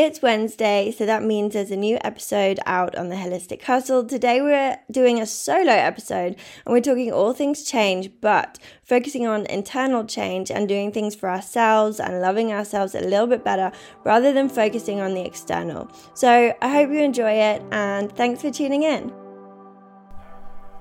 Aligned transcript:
It's 0.00 0.22
Wednesday, 0.22 0.94
so 0.96 1.06
that 1.06 1.24
means 1.24 1.54
there's 1.54 1.72
a 1.72 1.76
new 1.76 1.98
episode 2.02 2.60
out 2.66 2.94
on 2.94 3.08
the 3.08 3.16
Holistic 3.16 3.62
Hustle. 3.62 4.04
Today 4.04 4.40
we're 4.40 4.78
doing 4.92 5.20
a 5.20 5.26
solo 5.26 5.72
episode 5.72 6.36
and 6.64 6.72
we're 6.72 6.80
talking 6.80 7.12
all 7.12 7.32
things 7.32 7.64
change, 7.64 8.08
but 8.20 8.60
focusing 8.84 9.26
on 9.26 9.44
internal 9.46 10.04
change 10.04 10.52
and 10.52 10.68
doing 10.68 10.92
things 10.92 11.16
for 11.16 11.28
ourselves 11.28 11.98
and 11.98 12.20
loving 12.20 12.52
ourselves 12.52 12.94
a 12.94 13.00
little 13.00 13.26
bit 13.26 13.42
better 13.42 13.72
rather 14.04 14.32
than 14.32 14.48
focusing 14.48 15.00
on 15.00 15.14
the 15.14 15.26
external. 15.26 15.90
So 16.14 16.54
I 16.62 16.68
hope 16.68 16.90
you 16.92 17.00
enjoy 17.00 17.32
it 17.32 17.64
and 17.72 18.14
thanks 18.14 18.42
for 18.42 18.52
tuning 18.52 18.84
in. 18.84 19.27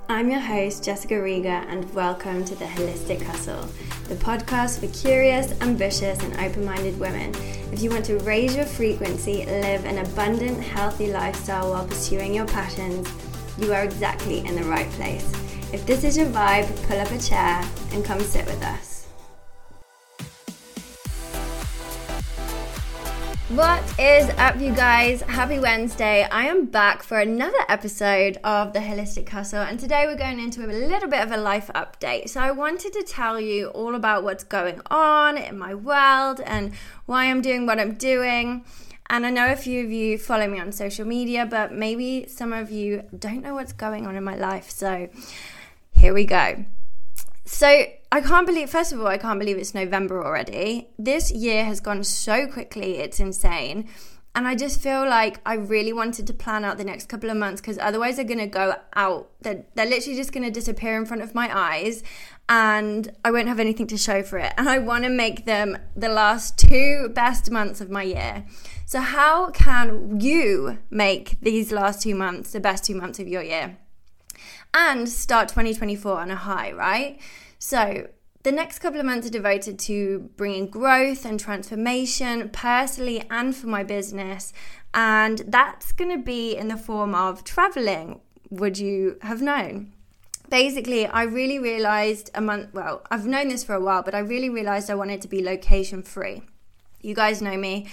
I'm 0.10 0.32
your 0.32 0.40
host, 0.40 0.86
Jessica 0.86 1.22
Riga, 1.22 1.66
and 1.68 1.94
welcome 1.94 2.46
to 2.46 2.56
the 2.56 2.64
Holistic 2.64 3.22
Hustle, 3.22 3.68
the 4.08 4.16
podcast 4.16 4.80
for 4.80 4.88
curious, 4.98 5.52
ambitious, 5.60 6.18
and 6.24 6.34
open 6.40 6.64
minded 6.64 6.98
women. 6.98 7.36
If 7.74 7.82
you 7.82 7.90
want 7.90 8.06
to 8.06 8.18
raise 8.20 8.56
your 8.56 8.66
frequency, 8.66 9.46
live 9.46 9.84
an 9.84 9.98
abundant, 9.98 10.64
healthy 10.64 11.12
lifestyle 11.12 11.72
while 11.72 11.86
pursuing 11.86 12.34
your 12.34 12.48
passions, 12.48 13.12
you 13.58 13.74
are 13.74 13.84
exactly 13.84 14.46
in 14.46 14.56
the 14.56 14.64
right 14.64 14.90
place. 14.92 15.30
If 15.74 15.86
this 15.86 16.06
is 16.06 16.16
your 16.16 16.28
vibe, 16.28 16.74
pull 16.88 17.00
up 17.02 17.12
a 17.12 17.20
chair 17.20 17.62
and 17.92 18.06
come 18.06 18.22
sit 18.22 18.46
with 18.46 18.64
us. 18.64 18.87
What 23.52 23.82
is 23.98 24.30
up, 24.32 24.60
you 24.60 24.74
guys? 24.74 25.22
Happy 25.22 25.58
Wednesday. 25.58 26.28
I 26.30 26.48
am 26.48 26.66
back 26.66 27.02
for 27.02 27.18
another 27.18 27.64
episode 27.70 28.38
of 28.44 28.74
the 28.74 28.80
Holistic 28.80 29.30
Hustle, 29.30 29.62
and 29.62 29.80
today 29.80 30.06
we're 30.06 30.18
going 30.18 30.42
into 30.42 30.66
a 30.66 30.68
little 30.68 31.08
bit 31.08 31.24
of 31.24 31.32
a 31.32 31.38
life 31.38 31.72
update. 31.74 32.28
So, 32.28 32.42
I 32.42 32.52
wanted 32.52 32.92
to 32.92 33.04
tell 33.04 33.40
you 33.40 33.68
all 33.68 33.96
about 33.96 34.26
what's 34.26 34.44
going 34.44 34.82
on 34.92 35.38
in 35.38 35.58
my 35.58 35.74
world 35.74 36.42
and 36.42 36.74
why 37.06 37.28
I'm 37.28 37.42
doing 37.42 37.66
what 37.66 37.80
I'm 37.80 37.94
doing. 37.94 38.66
And 39.10 39.26
I 39.26 39.30
know 39.30 39.50
a 39.50 39.56
few 39.56 39.86
of 39.86 39.92
you 39.94 40.18
follow 40.18 40.50
me 40.50 40.60
on 40.60 40.74
social 40.74 41.06
media, 41.06 41.46
but 41.46 41.72
maybe 41.72 42.28
some 42.28 42.52
of 42.52 42.70
you 42.70 43.04
don't 43.18 43.42
know 43.44 43.54
what's 43.54 43.72
going 43.72 44.06
on 44.06 44.18
in 44.18 44.26
my 44.26 44.36
life. 44.36 44.70
So, 44.70 45.08
here 45.94 46.14
we 46.14 46.26
go. 46.26 46.66
So 47.48 47.86
I 48.12 48.20
can't 48.20 48.46
believe, 48.46 48.70
first 48.70 48.92
of 48.92 49.00
all, 49.00 49.08
I 49.08 49.18
can't 49.18 49.40
believe 49.40 49.58
it's 49.58 49.74
November 49.74 50.22
already. 50.22 50.90
This 51.00 51.32
year 51.32 51.64
has 51.64 51.80
gone 51.80 52.04
so 52.04 52.46
quickly, 52.46 52.98
it's 52.98 53.22
insane. 53.22 53.88
And 54.36 54.46
I 54.46 54.54
just 54.54 54.82
feel 54.82 55.08
like 55.08 55.40
I 55.46 55.54
really 55.54 55.94
wanted 55.94 56.28
to 56.28 56.34
plan 56.34 56.66
out 56.66 56.78
the 56.78 56.84
next 56.84 57.08
couple 57.08 57.30
of 57.30 57.38
months 57.38 57.62
because 57.62 57.78
otherwise 57.80 58.18
they're 58.18 58.26
going 58.26 58.38
to 58.40 58.48
go 58.48 58.76
out. 58.96 59.32
They're, 59.42 59.64
they're 59.76 59.86
literally 59.86 60.18
just 60.18 60.34
going 60.34 60.44
to 60.44 60.52
disappear 60.52 60.98
in 60.98 61.06
front 61.06 61.24
of 61.24 61.34
my 61.34 61.50
eyes 61.58 62.04
and 62.50 63.10
I 63.24 63.32
won't 63.32 63.48
have 63.48 63.62
anything 63.62 63.88
to 63.88 63.98
show 63.98 64.24
for 64.24 64.38
it. 64.40 64.54
And 64.58 64.68
I 64.68 64.80
want 64.80 65.06
to 65.06 65.10
make 65.10 65.46
them 65.46 65.78
the 65.96 66.10
last 66.10 66.60
two 66.60 67.10
best 67.16 67.50
months 67.50 67.80
of 67.80 67.90
my 67.90 68.04
year. 68.04 68.46
So, 68.86 69.00
how 69.00 69.52
can 69.52 70.20
you 70.20 70.80
make 70.90 71.40
these 71.42 71.72
last 71.72 72.02
two 72.02 72.14
months 72.14 72.52
the 72.52 72.60
best 72.60 72.84
two 72.84 72.96
months 72.96 73.20
of 73.20 73.28
your 73.30 73.42
year? 73.42 73.78
And 74.74 75.08
start 75.10 75.50
2024 75.50 76.20
on 76.20 76.32
a 76.32 76.36
high, 76.36 76.72
right? 76.72 77.20
So, 77.60 78.08
the 78.44 78.52
next 78.52 78.80
couple 78.80 79.00
of 79.00 79.06
months 79.06 79.28
are 79.28 79.32
devoted 79.32 79.78
to 79.80 80.30
bringing 80.38 80.68
growth 80.68 81.26
and 81.26 81.38
transformation 81.38 82.50
personally 82.50 83.24
and 83.30 83.54
for 83.54 83.68
my 83.68 83.84
business. 83.84 84.54
And 84.94 85.40
that's 85.48 85.92
going 85.92 86.12
to 86.12 86.24
be 86.24 86.56
in 86.56 86.70
the 86.70 86.78
form 86.78 87.14
of 87.14 87.44
traveling. 87.44 88.22
Would 88.50 88.78
you 88.78 89.18
have 89.22 89.42
known? 89.42 89.92
Basically, 90.50 91.06
I 91.06 91.24
really 91.24 91.60
realized 91.60 92.32
a 92.34 92.40
month, 92.40 92.74
well, 92.74 93.02
I've 93.12 93.28
known 93.28 93.50
this 93.50 93.66
for 93.66 93.76
a 93.76 93.82
while, 93.82 94.02
but 94.02 94.16
I 94.16 94.20
really 94.20 94.50
realized 94.50 94.90
I 94.90 94.96
wanted 94.96 95.22
to 95.24 95.28
be 95.28 95.44
location 95.44 96.02
free. 96.04 96.42
You 97.02 97.16
guys 97.16 97.42
know 97.42 97.58
me. 97.58 97.88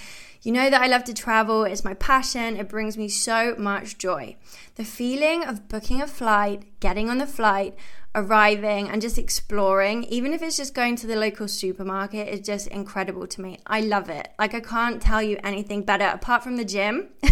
You 0.45 0.51
know 0.51 0.69
that 0.69 0.79
I 0.79 0.85
love 0.85 1.03
to 1.05 1.13
travel, 1.15 1.63
it's 1.63 1.83
my 1.83 1.95
passion, 1.95 2.55
it 2.55 2.69
brings 2.69 2.99
me 2.99 3.09
so 3.09 3.55
much 3.57 3.97
joy. 3.97 4.35
The 4.75 4.85
feeling 4.85 5.43
of 5.43 5.67
booking 5.67 6.03
a 6.03 6.07
flight, 6.07 6.79
getting 6.79 7.09
on 7.09 7.17
the 7.17 7.25
flight, 7.25 7.75
arriving, 8.13 8.87
and 8.87 9.01
just 9.01 9.17
exploring, 9.17 10.03
even 10.03 10.33
if 10.33 10.43
it's 10.43 10.55
just 10.55 10.75
going 10.75 10.97
to 10.97 11.07
the 11.07 11.15
local 11.15 11.47
supermarket, 11.47 12.27
is 12.27 12.41
just 12.41 12.67
incredible 12.67 13.25
to 13.25 13.41
me. 13.41 13.57
I 13.65 13.81
love 13.81 14.07
it. 14.07 14.27
Like, 14.37 14.53
I 14.53 14.59
can't 14.59 15.01
tell 15.01 15.19
you 15.19 15.39
anything 15.43 15.81
better. 15.81 16.05
Apart 16.05 16.43
from 16.43 16.57
the 16.57 16.65
gym, 16.65 17.07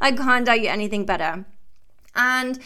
I 0.00 0.14
can't 0.16 0.46
tell 0.46 0.56
you 0.56 0.68
anything 0.68 1.04
better. 1.04 1.46
And 2.14 2.60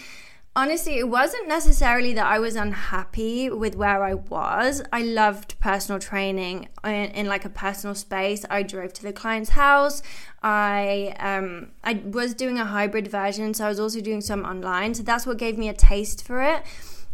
honestly, 0.56 0.98
it 0.98 1.08
wasn't 1.08 1.48
necessarily 1.48 2.12
that 2.14 2.26
I 2.26 2.38
was 2.38 2.56
unhappy 2.56 3.50
with 3.50 3.76
where 3.76 4.02
I 4.02 4.14
was. 4.14 4.82
I 4.92 5.02
loved 5.02 5.58
personal 5.60 6.00
training 6.00 6.68
in, 6.84 6.90
in 6.90 7.26
like 7.26 7.44
a 7.44 7.48
personal 7.48 7.94
space. 7.94 8.44
I 8.50 8.62
drove 8.62 8.92
to 8.94 9.02
the 9.02 9.12
client's 9.12 9.50
house. 9.50 10.02
I 10.42 11.14
um, 11.18 11.72
I 11.84 12.02
was 12.04 12.34
doing 12.34 12.58
a 12.58 12.64
hybrid 12.64 13.08
version, 13.08 13.54
so 13.54 13.66
I 13.66 13.68
was 13.68 13.80
also 13.80 14.00
doing 14.00 14.20
some 14.20 14.44
online. 14.44 14.94
So 14.94 15.02
that's 15.02 15.26
what 15.26 15.38
gave 15.38 15.56
me 15.56 15.68
a 15.68 15.74
taste 15.74 16.26
for 16.26 16.42
it. 16.42 16.64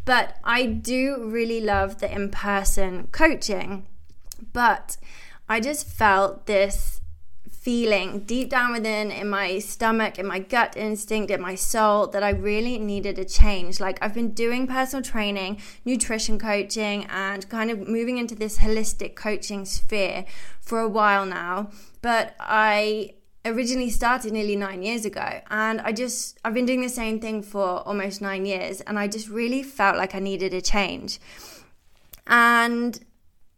But 0.05 0.37
I 0.45 0.67
do 0.67 1.25
really 1.25 1.61
love 1.61 1.99
the 1.99 2.13
in 2.13 2.31
person 2.31 3.09
coaching. 3.13 3.87
But 4.53 4.97
I 5.49 5.61
just 5.61 5.87
felt 5.87 6.47
this 6.47 7.01
feeling 7.67 8.21
deep 8.21 8.49
down 8.49 8.71
within 8.71 9.11
in 9.11 9.29
my 9.29 9.59
stomach, 9.59 10.21
in 10.21 10.27
my 10.27 10.39
gut 10.39 10.77
instinct, 10.77 11.33
in 11.33 11.41
my 11.41 11.57
soul 11.57 12.07
that 12.07 12.23
I 12.23 12.31
really 12.31 12.79
needed 12.79 13.19
a 13.19 13.25
change. 13.25 13.81
Like 13.81 13.99
I've 14.01 14.15
been 14.15 14.31
doing 14.35 14.69
personal 14.69 15.03
training, 15.03 15.61
nutrition 15.85 16.39
coaching, 16.39 17.07
and 17.07 17.49
kind 17.49 17.73
of 17.73 17.89
moving 17.89 18.19
into 18.19 18.37
this 18.37 18.59
holistic 18.59 19.17
coaching 19.17 19.65
sphere 19.65 20.27
for 20.61 20.79
a 20.79 20.89
while 20.89 21.27
now. 21.27 21.71
But 22.03 22.37
I 22.39 23.15
originally 23.45 23.91
started 23.91 24.33
nearly 24.33 24.55
nine 24.57 24.83
years 24.83 25.05
ago 25.05 25.41
and 25.51 25.81
i 25.83 25.93
just 25.93 26.37
i've 26.45 26.53
been 26.53 26.67
doing 26.67 26.81
the 26.81 26.89
same 26.89 27.21
thing 27.21 27.41
for 27.41 27.79
almost 27.87 28.21
nine 28.21 28.45
years 28.45 28.81
and 28.81 28.99
i 28.99 29.07
just 29.07 29.29
really 29.29 29.63
felt 29.63 29.97
like 29.97 30.17
i 30.17 30.19
needed 30.19 30.53
a 30.53 30.61
change 30.61 31.21
and 32.27 32.99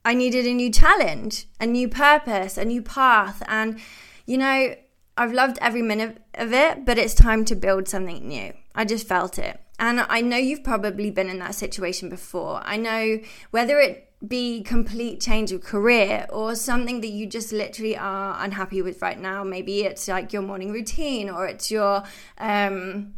I 0.08 0.14
needed 0.14 0.46
a 0.46 0.54
new 0.54 0.70
challenge, 0.70 1.48
a 1.60 1.66
new 1.66 1.86
purpose, 1.86 2.56
a 2.56 2.64
new 2.64 2.80
path. 2.80 3.42
And, 3.46 3.78
you 4.24 4.38
know, 4.38 4.74
I've 5.18 5.34
loved 5.34 5.58
every 5.60 5.82
minute 5.82 6.22
of 6.32 6.50
it, 6.54 6.86
but 6.86 6.96
it's 6.96 7.12
time 7.12 7.44
to 7.44 7.54
build 7.54 7.88
something 7.88 8.26
new. 8.26 8.54
I 8.74 8.86
just 8.86 9.06
felt 9.06 9.38
it. 9.38 9.60
And 9.78 10.00
I 10.00 10.22
know 10.22 10.38
you've 10.38 10.64
probably 10.64 11.10
been 11.10 11.28
in 11.28 11.40
that 11.40 11.56
situation 11.56 12.08
before. 12.08 12.62
I 12.64 12.78
know 12.78 13.18
whether 13.50 13.78
it 13.80 14.10
be 14.26 14.62
complete 14.62 15.20
change 15.20 15.52
of 15.52 15.60
career 15.62 16.26
or 16.30 16.54
something 16.54 17.02
that 17.02 17.08
you 17.08 17.26
just 17.26 17.52
literally 17.52 17.94
are 17.94 18.42
unhappy 18.42 18.80
with 18.80 19.02
right 19.02 19.20
now. 19.20 19.44
Maybe 19.44 19.82
it's 19.82 20.08
like 20.08 20.32
your 20.32 20.40
morning 20.40 20.72
routine 20.72 21.28
or 21.28 21.46
it's 21.46 21.70
your 21.70 22.02
um 22.38 23.12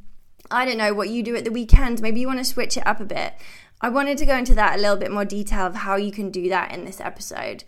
I 0.51 0.65
don't 0.65 0.79
know 0.79 0.93
what 0.93 1.09
you 1.09 1.23
do 1.23 1.37
at 1.37 1.45
the 1.45 1.53
weekend. 1.53 2.03
Maybe 2.03 2.21
you 2.21 2.27
want 2.27 2.41
to 2.41 2.45
switch 2.45 2.77
it 2.77 2.85
up 2.85 2.99
a 2.99 3.05
bit. 3.05 3.35
I 3.81 3.89
wanted 3.89 4.19
to 4.19 4.27
go 4.27 4.37
into 4.37 4.55
that 4.55 4.79
a 4.79 4.81
little 4.81 4.97
bit 4.97 5.11
more 5.11 5.25
detail 5.25 5.67
of 5.67 5.75
how 5.75 5.97
you 5.97 6.13
can 6.13 6.31
do 6.31 6.49
that 6.49 6.73
in 6.73 6.85
this 6.85 7.01
episode 7.01 7.65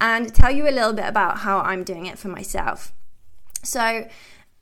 and 0.00 0.34
tell 0.34 0.50
you 0.50 0.68
a 0.68 0.70
little 0.70 0.92
bit 0.92 1.06
about 1.06 1.38
how 1.38 1.60
I'm 1.60 1.84
doing 1.84 2.06
it 2.06 2.18
for 2.18 2.28
myself. 2.28 2.92
So, 3.62 4.06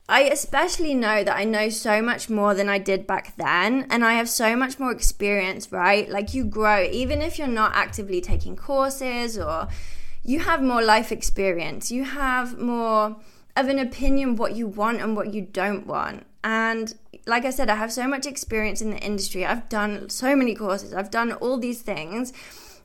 I 0.08 0.22
especially 0.22 0.94
know 0.94 1.24
that 1.24 1.36
I 1.36 1.44
know 1.44 1.68
so 1.68 2.02
much 2.02 2.28
more 2.28 2.54
than 2.54 2.68
I 2.68 2.78
did 2.78 3.06
back 3.06 3.36
then, 3.36 3.86
and 3.88 4.04
I 4.04 4.14
have 4.14 4.28
so 4.28 4.56
much 4.56 4.78
more 4.78 4.92
experience, 4.92 5.72
right? 5.72 6.08
Like, 6.08 6.34
you 6.34 6.44
grow, 6.44 6.82
even 6.84 7.22
if 7.22 7.38
you're 7.38 7.48
not 7.48 7.74
actively 7.74 8.20
taking 8.20 8.56
courses 8.56 9.38
or 9.38 9.68
you 10.22 10.40
have 10.40 10.62
more 10.62 10.82
life 10.82 11.12
experience, 11.12 11.90
you 11.90 12.04
have 12.04 12.58
more 12.58 13.16
of 13.56 13.68
an 13.68 13.78
opinion 13.78 14.36
what 14.36 14.54
you 14.54 14.66
want 14.66 15.00
and 15.00 15.16
what 15.16 15.34
you 15.34 15.42
don't 15.42 15.86
want. 15.86 16.26
And 16.44 16.94
like 17.26 17.44
I 17.44 17.50
said, 17.50 17.70
I 17.70 17.76
have 17.76 17.92
so 17.92 18.08
much 18.08 18.26
experience 18.26 18.80
in 18.80 18.90
the 18.90 18.98
industry. 18.98 19.46
I've 19.46 19.68
done 19.68 20.08
so 20.10 20.34
many 20.34 20.54
courses, 20.54 20.92
I've 20.94 21.10
done 21.10 21.32
all 21.32 21.58
these 21.58 21.82
things 21.82 22.32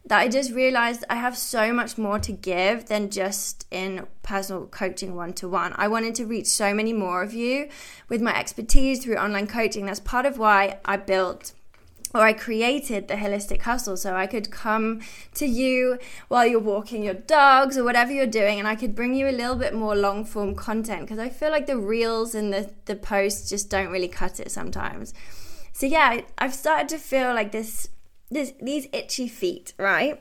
that 0.07 0.19
I 0.19 0.29
just 0.29 0.51
realized 0.51 1.03
I 1.09 1.15
have 1.15 1.37
so 1.37 1.73
much 1.73 1.97
more 1.97 2.17
to 2.19 2.31
give 2.31 2.85
than 2.85 3.09
just 3.09 3.65
in 3.71 4.07
personal 4.23 4.65
coaching 4.67 5.15
one 5.15 5.33
to 5.33 5.49
one. 5.49 5.73
I 5.75 5.89
wanted 5.89 6.15
to 6.15 6.25
reach 6.25 6.47
so 6.47 6.73
many 6.73 6.93
more 6.93 7.21
of 7.23 7.33
you 7.33 7.67
with 8.07 8.21
my 8.21 8.37
expertise 8.37 9.03
through 9.03 9.17
online 9.17 9.47
coaching. 9.47 9.85
That's 9.85 9.99
part 9.99 10.25
of 10.25 10.37
why 10.37 10.79
I 10.85 10.95
built 10.95 11.51
or 12.13 12.21
I 12.21 12.33
created 12.33 13.07
the 13.07 13.15
holistic 13.15 13.61
hustle 13.63 13.97
so 13.97 14.15
I 14.15 14.27
could 14.27 14.49
come 14.49 15.01
to 15.35 15.45
you 15.45 15.99
while 16.27 16.45
you're 16.45 16.59
walking 16.59 17.03
your 17.03 17.13
dogs 17.13 17.77
or 17.77 17.83
whatever 17.83 18.11
you're 18.11 18.25
doing 18.25 18.59
and 18.59 18.67
I 18.67 18.75
could 18.75 18.95
bring 18.95 19.13
you 19.13 19.27
a 19.27 19.31
little 19.31 19.55
bit 19.55 19.73
more 19.73 19.95
long 19.95 20.25
form 20.25 20.55
content 20.55 21.01
because 21.01 21.19
I 21.19 21.29
feel 21.29 21.51
like 21.51 21.67
the 21.67 21.77
reels 21.77 22.33
and 22.33 22.53
the, 22.53 22.71
the 22.85 22.95
posts 22.95 23.49
just 23.49 23.69
don't 23.69 23.89
really 23.89 24.07
cut 24.07 24.39
it 24.39 24.51
sometimes. 24.51 25.13
So 25.73 25.85
yeah, 25.85 26.21
I've 26.37 26.55
started 26.55 26.89
to 26.89 26.97
feel 26.97 27.33
like 27.33 27.51
this 27.51 27.89
this 28.29 28.53
these 28.61 28.87
itchy 28.91 29.27
feet, 29.27 29.73
right? 29.77 30.19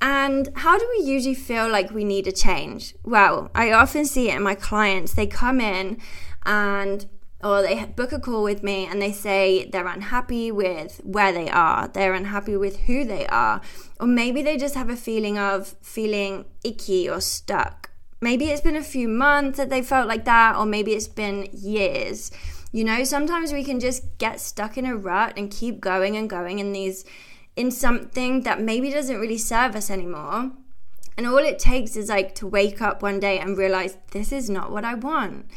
And 0.00 0.48
how 0.56 0.78
do 0.78 0.88
we 0.98 1.04
usually 1.04 1.34
feel 1.34 1.68
like 1.68 1.90
we 1.90 2.04
need 2.04 2.26
a 2.26 2.32
change? 2.32 2.94
Well, 3.04 3.50
I 3.54 3.72
often 3.72 4.04
see 4.04 4.30
it 4.30 4.36
in 4.36 4.42
my 4.42 4.54
clients. 4.54 5.14
They 5.14 5.26
come 5.26 5.60
in 5.60 5.98
and 6.44 7.06
or 7.42 7.62
they 7.62 7.84
book 7.84 8.12
a 8.12 8.18
call 8.20 8.42
with 8.42 8.62
me 8.62 8.86
and 8.86 9.00
they 9.00 9.12
say 9.12 9.68
they're 9.70 9.86
unhappy 9.86 10.52
with 10.52 11.00
where 11.04 11.32
they 11.32 11.48
are, 11.48 11.88
they're 11.88 12.14
unhappy 12.14 12.56
with 12.56 12.80
who 12.80 13.04
they 13.04 13.26
are, 13.28 13.60
or 13.98 14.06
maybe 14.06 14.42
they 14.42 14.56
just 14.56 14.74
have 14.74 14.90
a 14.90 14.96
feeling 14.96 15.38
of 15.38 15.74
feeling 15.82 16.44
icky 16.64 17.08
or 17.08 17.20
stuck. 17.20 17.90
maybe 18.20 18.50
it's 18.50 18.60
been 18.60 18.76
a 18.76 18.82
few 18.82 19.08
months 19.08 19.56
that 19.56 19.70
they 19.70 19.82
felt 19.82 20.06
like 20.06 20.24
that, 20.26 20.56
or 20.56 20.66
maybe 20.66 20.92
it's 20.92 21.08
been 21.08 21.48
years. 21.52 22.30
You 22.72 22.84
know, 22.84 23.02
sometimes 23.02 23.52
we 23.52 23.64
can 23.64 23.80
just 23.80 24.18
get 24.18 24.40
stuck 24.40 24.76
in 24.78 24.86
a 24.86 24.96
rut 24.96 25.32
and 25.36 25.50
keep 25.50 25.80
going 25.80 26.16
and 26.16 26.30
going 26.30 26.58
in 26.58 26.72
these 26.72 27.04
in 27.56 27.70
something 27.70 28.42
that 28.42 28.60
maybe 28.60 28.90
doesn't 28.90 29.18
really 29.18 29.38
serve 29.38 29.74
us 29.74 29.90
anymore. 29.90 30.52
And 31.16 31.26
all 31.26 31.38
it 31.38 31.58
takes 31.58 31.96
is 31.96 32.08
like 32.08 32.34
to 32.36 32.46
wake 32.46 32.80
up 32.80 33.02
one 33.02 33.20
day 33.20 33.38
and 33.38 33.58
realize 33.58 33.98
this 34.12 34.32
is 34.32 34.48
not 34.48 34.70
what 34.70 34.84
I 34.84 34.94
want. 34.94 35.50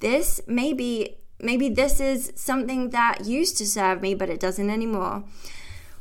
This 0.00 0.40
maybe 0.46 1.18
maybe 1.40 1.68
this 1.68 2.00
is 2.00 2.32
something 2.34 2.90
that 2.90 3.24
used 3.24 3.58
to 3.58 3.66
serve 3.66 4.02
me 4.02 4.14
but 4.14 4.30
it 4.30 4.40
doesn't 4.40 4.70
anymore. 4.70 5.24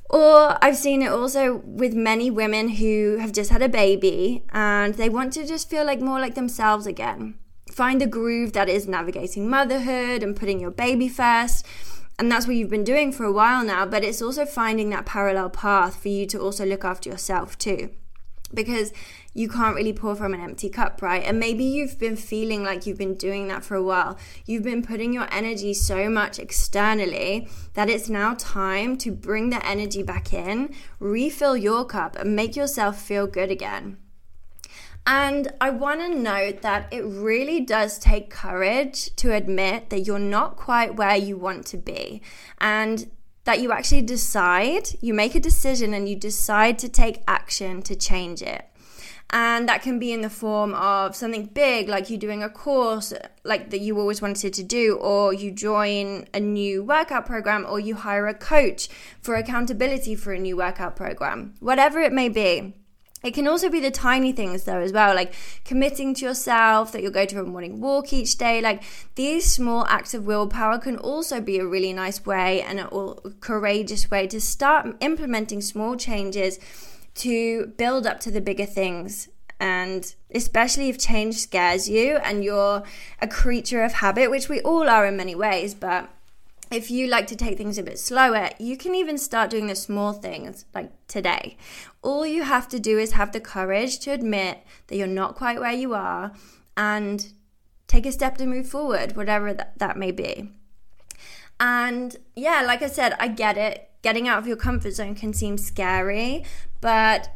Or 0.09 0.57
I've 0.63 0.77
seen 0.77 1.01
it 1.01 1.11
also 1.11 1.57
with 1.57 1.93
many 1.93 2.31
women 2.31 2.69
who 2.69 3.17
have 3.17 3.33
just 3.33 3.49
had 3.49 3.61
a 3.61 3.69
baby 3.69 4.45
and 4.51 4.93
they 4.93 5.09
want 5.09 5.33
to 5.33 5.45
just 5.45 5.69
feel 5.69 5.85
like 5.85 5.99
more 5.99 6.19
like 6.19 6.35
themselves 6.35 6.87
again. 6.87 7.35
Find 7.71 7.99
the 7.99 8.07
groove 8.07 8.53
that 8.53 8.69
is 8.69 8.87
navigating 8.87 9.49
motherhood 9.49 10.23
and 10.23 10.35
putting 10.35 10.61
your 10.61 10.71
baby 10.71 11.09
first. 11.09 11.65
And 12.17 12.31
that's 12.31 12.47
what 12.47 12.55
you've 12.55 12.69
been 12.69 12.85
doing 12.85 13.11
for 13.11 13.25
a 13.25 13.31
while 13.31 13.63
now, 13.63 13.85
but 13.85 14.03
it's 14.03 14.21
also 14.21 14.45
finding 14.45 14.89
that 14.89 15.05
parallel 15.05 15.49
path 15.49 16.01
for 16.01 16.07
you 16.07 16.25
to 16.27 16.39
also 16.39 16.65
look 16.65 16.83
after 16.83 17.09
yourself 17.09 17.57
too. 17.57 17.91
Because 18.53 18.93
you 19.37 19.47
can't 19.47 19.75
really 19.75 19.93
pour 19.93 20.15
from 20.15 20.33
an 20.33 20.41
empty 20.41 20.67
cup, 20.67 20.99
right? 20.99 21.23
And 21.23 21.39
maybe 21.39 21.63
you've 21.63 21.99
been 21.99 22.15
feeling 22.15 22.63
like 22.63 22.87
you've 22.87 22.97
been 22.97 23.13
doing 23.13 23.47
that 23.49 23.63
for 23.63 23.75
a 23.75 23.83
while. 23.83 24.17
You've 24.47 24.63
been 24.63 24.81
putting 24.81 25.13
your 25.13 25.27
energy 25.31 25.75
so 25.75 26.09
much 26.09 26.39
externally 26.39 27.47
that 27.75 27.87
it's 27.87 28.09
now 28.09 28.33
time 28.39 28.97
to 28.97 29.11
bring 29.11 29.51
the 29.51 29.63
energy 29.63 30.01
back 30.01 30.33
in, 30.33 30.73
refill 30.99 31.55
your 31.55 31.85
cup, 31.85 32.15
and 32.15 32.35
make 32.35 32.55
yourself 32.55 32.99
feel 32.99 33.27
good 33.27 33.51
again. 33.51 33.97
And 35.05 35.53
I 35.61 35.69
want 35.69 36.01
to 36.01 36.09
note 36.09 36.63
that 36.63 36.91
it 36.91 37.05
really 37.05 37.61
does 37.61 37.99
take 37.99 38.31
courage 38.31 39.15
to 39.17 39.33
admit 39.33 39.91
that 39.91 39.99
you're 39.99 40.17
not 40.17 40.57
quite 40.57 40.95
where 40.95 41.15
you 41.15 41.37
want 41.37 41.67
to 41.67 41.77
be. 41.77 42.23
And 42.59 43.11
that 43.43 43.61
you 43.61 43.71
actually 43.71 44.01
decide, 44.01 44.89
you 44.99 45.13
make 45.13 45.35
a 45.35 45.39
decision 45.39 45.93
and 45.93 46.09
you 46.09 46.15
decide 46.15 46.79
to 46.79 46.89
take 46.89 47.23
action 47.27 47.83
to 47.83 47.95
change 47.95 48.41
it. 48.41 48.65
And 49.29 49.67
that 49.67 49.81
can 49.81 49.99
be 49.99 50.13
in 50.13 50.21
the 50.21 50.29
form 50.29 50.73
of 50.73 51.13
something 51.13 51.47
big, 51.47 51.89
like 51.89 52.09
you 52.09 52.17
doing 52.17 52.43
a 52.43 52.49
course 52.49 53.13
like 53.43 53.71
that 53.71 53.81
you 53.81 53.99
always 53.99 54.21
wanted 54.21 54.53
to 54.53 54.63
do, 54.63 54.95
or 54.95 55.33
you 55.33 55.51
join 55.51 56.27
a 56.33 56.39
new 56.39 56.81
workout 56.83 57.25
program, 57.25 57.65
or 57.67 57.77
you 57.79 57.95
hire 57.95 58.27
a 58.27 58.33
coach 58.33 58.87
for 59.21 59.35
accountability 59.35 60.15
for 60.15 60.31
a 60.31 60.39
new 60.39 60.55
workout 60.55 60.95
program, 60.95 61.55
whatever 61.59 61.99
it 61.99 62.13
may 62.13 62.29
be. 62.29 62.73
It 63.23 63.33
can 63.33 63.47
also 63.47 63.69
be 63.69 63.79
the 63.79 63.91
tiny 63.91 64.31
things 64.31 64.63
though 64.63 64.79
as 64.79 64.93
well, 64.93 65.15
like 65.15 65.33
committing 65.65 66.13
to 66.15 66.25
yourself 66.25 66.91
that 66.91 67.01
you'll 67.01 67.11
go 67.11 67.25
to 67.25 67.41
a 67.41 67.43
morning 67.43 67.81
walk 67.81 68.13
each 68.13 68.37
day. 68.37 68.61
Like 68.61 68.83
these 69.15 69.51
small 69.51 69.85
acts 69.87 70.13
of 70.13 70.27
willpower 70.27 70.77
can 70.77 70.97
also 70.97 71.41
be 71.41 71.57
a 71.57 71.65
really 71.65 71.93
nice 71.93 72.25
way 72.25 72.61
and 72.61 72.79
a 72.79 73.15
courageous 73.39 74.09
way 74.11 74.27
to 74.27 74.39
start 74.39 74.95
implementing 75.01 75.61
small 75.61 75.97
changes 75.97 76.59
to 77.17 77.67
build 77.77 78.07
up 78.07 78.19
to 78.21 78.31
the 78.31 78.41
bigger 78.41 78.65
things. 78.65 79.29
And 79.59 80.13
especially 80.33 80.89
if 80.89 80.99
change 80.99 81.35
scares 81.35 81.89
you 81.89 82.17
and 82.17 82.43
you're 82.43 82.83
a 83.21 83.27
creature 83.27 83.83
of 83.83 83.93
habit, 83.93 84.29
which 84.29 84.49
we 84.49 84.61
all 84.61 84.87
are 84.87 85.05
in 85.05 85.17
many 85.17 85.33
ways, 85.33 85.73
but 85.73 86.09
if 86.69 86.91
you 86.91 87.07
like 87.07 87.27
to 87.27 87.35
take 87.35 87.57
things 87.57 87.77
a 87.77 87.83
bit 87.83 87.97
slower, 87.97 88.49
you 88.59 88.77
can 88.77 88.93
even 88.93 89.17
start 89.17 89.49
doing 89.49 89.67
the 89.67 89.75
small 89.75 90.13
things 90.13 90.65
like 90.75 90.91
today. 91.07 91.57
All 92.01 92.25
you 92.25 92.43
have 92.43 92.67
to 92.69 92.79
do 92.79 92.99
is 92.99 93.13
have 93.13 93.31
the 93.31 93.39
courage 93.39 93.99
to 93.99 94.11
admit 94.11 94.59
that 94.87 94.97
you're 94.97 95.07
not 95.07 95.35
quite 95.35 95.59
where 95.59 95.71
you 95.71 95.93
are 95.93 96.33
and 96.75 97.31
take 97.87 98.05
a 98.05 98.11
step 98.11 98.37
to 98.37 98.45
move 98.45 98.67
forward, 98.67 99.15
whatever 99.15 99.53
that, 99.53 99.79
that 99.79 99.97
may 99.97 100.11
be. 100.11 100.51
And 101.59 102.15
yeah, 102.35 102.63
like 102.65 102.81
I 102.81 102.87
said, 102.87 103.15
I 103.19 103.27
get 103.27 103.57
it. 103.57 103.89
Getting 104.03 104.27
out 104.27 104.37
of 104.37 104.47
your 104.47 104.57
comfort 104.57 104.91
zone 104.91 105.15
can 105.15 105.33
seem 105.33 105.57
scary, 105.57 106.45
but 106.81 107.29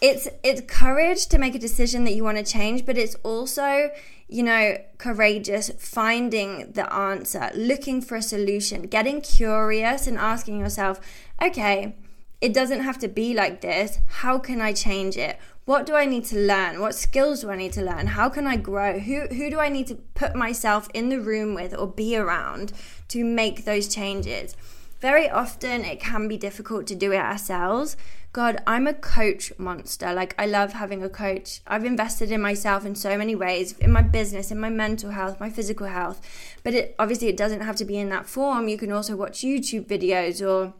it's 0.00 0.28
it's 0.42 0.60
courage 0.62 1.26
to 1.26 1.38
make 1.38 1.54
a 1.54 1.58
decision 1.58 2.04
that 2.04 2.14
you 2.14 2.24
want 2.24 2.38
to 2.38 2.44
change, 2.44 2.84
but 2.84 2.98
it's 2.98 3.14
also, 3.16 3.90
you 4.28 4.42
know, 4.42 4.78
courageous 4.98 5.70
finding 5.78 6.72
the 6.72 6.92
answer, 6.92 7.50
looking 7.54 8.00
for 8.00 8.16
a 8.16 8.22
solution, 8.22 8.82
getting 8.82 9.20
curious 9.20 10.06
and 10.06 10.18
asking 10.18 10.60
yourself, 10.60 11.00
okay, 11.40 11.96
it 12.40 12.52
doesn't 12.52 12.80
have 12.80 12.98
to 12.98 13.08
be 13.08 13.32
like 13.32 13.60
this. 13.60 13.98
How 14.08 14.38
can 14.38 14.60
I 14.60 14.72
change 14.72 15.16
it? 15.16 15.38
What 15.64 15.86
do 15.86 15.94
I 15.94 16.04
need 16.04 16.24
to 16.26 16.38
learn? 16.38 16.80
What 16.80 16.94
skills 16.94 17.40
do 17.40 17.50
I 17.50 17.56
need 17.56 17.72
to 17.72 17.82
learn? 17.82 18.08
How 18.08 18.28
can 18.28 18.46
I 18.46 18.56
grow? 18.56 18.98
Who 18.98 19.22
who 19.28 19.50
do 19.50 19.58
I 19.58 19.68
need 19.68 19.86
to 19.88 19.96
put 20.14 20.36
myself 20.36 20.88
in 20.94 21.08
the 21.08 21.20
room 21.20 21.54
with 21.54 21.76
or 21.76 21.86
be 21.86 22.16
around 22.16 22.72
to 23.08 23.24
make 23.24 23.64
those 23.64 23.88
changes? 23.88 24.56
Very 25.00 25.28
often 25.28 25.84
it 25.84 26.00
can 26.00 26.26
be 26.28 26.36
difficult 26.36 26.86
to 26.86 26.94
do 26.94 27.12
it 27.12 27.18
ourselves, 27.18 27.96
God, 28.36 28.62
I'm 28.66 28.86
a 28.86 28.92
coach 28.92 29.50
monster. 29.56 30.12
Like, 30.12 30.34
I 30.38 30.44
love 30.44 30.74
having 30.74 31.02
a 31.02 31.08
coach. 31.08 31.62
I've 31.66 31.86
invested 31.86 32.30
in 32.30 32.42
myself 32.42 32.84
in 32.84 32.94
so 32.94 33.16
many 33.16 33.34
ways 33.34 33.72
in 33.78 33.90
my 33.90 34.02
business, 34.02 34.50
in 34.50 34.60
my 34.60 34.68
mental 34.68 35.12
health, 35.12 35.40
my 35.40 35.48
physical 35.48 35.86
health. 35.86 36.20
But 36.62 36.74
it 36.74 36.94
obviously 36.98 37.28
it 37.28 37.36
doesn't 37.38 37.62
have 37.62 37.76
to 37.76 37.86
be 37.86 37.96
in 37.96 38.10
that 38.10 38.26
form. 38.26 38.68
You 38.68 38.76
can 38.76 38.92
also 38.92 39.16
watch 39.16 39.38
YouTube 39.40 39.86
videos 39.86 40.46
or 40.46 40.74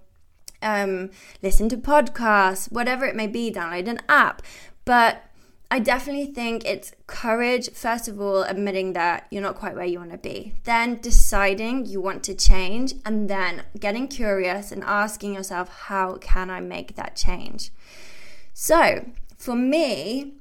um, 0.61 1.09
listen 1.43 1.71
to 1.71 1.79
podcasts, 1.79 2.71
whatever 2.71 3.07
it 3.07 3.17
may 3.17 3.27
be, 3.27 3.51
download 3.51 3.89
an 3.89 4.01
app. 4.07 4.43
But 4.85 5.25
I 5.69 5.81
definitely 5.81 6.27
think 6.27 6.65
it's 6.65 6.93
courage, 7.09 7.71
first 7.73 8.07
of 8.07 8.21
all, 8.21 8.45
admitting 8.45 8.93
that 8.93 9.27
you're 9.31 9.43
not 9.43 9.57
quite 9.57 9.75
where 9.75 9.85
you 9.85 9.99
want 9.99 10.13
to 10.13 10.19
be, 10.19 10.55
then 10.63 11.01
deciding 11.01 11.87
you 11.87 12.01
want 12.01 12.23
to 12.25 12.35
change, 12.35 12.95
and 13.05 13.29
then 13.29 13.65
getting 13.79 14.07
curious 14.07 14.71
and 14.71 14.85
asking 14.85 15.35
yourself, 15.35 15.69
how 15.87 16.15
can 16.17 16.51
I 16.51 16.61
make 16.61 16.95
that 16.95 17.17
change? 17.17 17.73
So, 18.55 19.11
for 19.37 19.57
me, 19.57 20.35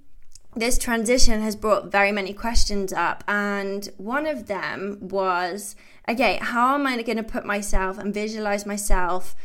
this 0.55 0.77
transition 0.77 1.41
has 1.41 1.55
brought 1.55 1.91
very 1.91 2.11
many 2.11 2.31
questions 2.31 2.93
up, 2.93 3.23
and 3.27 3.89
one 3.97 4.27
of 4.27 4.45
them 4.45 4.99
was 5.01 5.75
okay, 6.07 6.37
how 6.39 6.75
am 6.75 6.85
I 6.85 7.01
going 7.01 7.17
to 7.17 7.23
put 7.23 7.45
myself 7.45 7.97
and 7.97 8.13
visualize 8.13 8.65
myself? 8.65 9.35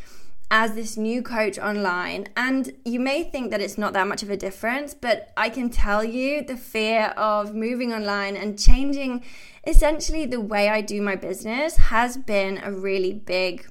As 0.50 0.74
this 0.74 0.96
new 0.96 1.22
coach 1.22 1.58
online. 1.58 2.28
And 2.36 2.72
you 2.84 2.98
may 2.98 3.22
think 3.22 3.50
that 3.50 3.60
it's 3.60 3.78
not 3.78 3.92
that 3.92 4.08
much 4.08 4.22
of 4.22 4.30
a 4.30 4.36
difference, 4.36 4.94
but 4.94 5.32
I 5.36 5.48
can 5.48 5.70
tell 5.70 6.02
you 6.02 6.42
the 6.42 6.56
fear 6.56 7.14
of 7.16 7.54
moving 7.54 7.92
online 7.92 8.36
and 8.36 8.58
changing 8.58 9.24
essentially 9.66 10.26
the 10.26 10.40
way 10.40 10.68
I 10.68 10.80
do 10.80 11.00
my 11.00 11.16
business 11.16 11.76
has 11.76 12.16
been 12.16 12.60
a 12.62 12.72
really 12.72 13.12
big 13.12 13.66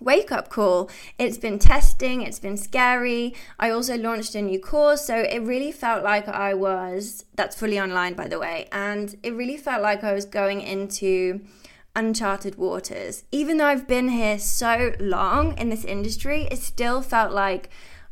wake 0.00 0.30
up 0.30 0.48
call. 0.48 0.90
It's 1.18 1.38
been 1.38 1.58
testing, 1.58 2.22
it's 2.22 2.38
been 2.38 2.56
scary. 2.56 3.34
I 3.58 3.70
also 3.70 3.96
launched 3.96 4.34
a 4.34 4.42
new 4.42 4.60
course, 4.60 5.04
so 5.06 5.16
it 5.16 5.40
really 5.40 5.72
felt 5.72 6.04
like 6.04 6.28
I 6.28 6.54
was, 6.54 7.24
that's 7.34 7.58
fully 7.58 7.80
online 7.80 8.14
by 8.14 8.28
the 8.28 8.38
way, 8.38 8.68
and 8.72 9.16
it 9.22 9.32
really 9.34 9.56
felt 9.56 9.82
like 9.82 10.04
I 10.04 10.12
was 10.12 10.24
going 10.24 10.60
into 10.60 11.40
uncharted 11.96 12.54
waters. 12.54 13.24
Even 13.32 13.56
though 13.56 13.66
I've 13.66 13.88
been 13.88 14.10
here 14.10 14.38
so 14.38 14.92
long 15.00 15.58
in 15.58 15.70
this 15.70 15.84
industry, 15.84 16.46
it 16.50 16.58
still 16.58 17.02
felt 17.02 17.32
like 17.32 17.70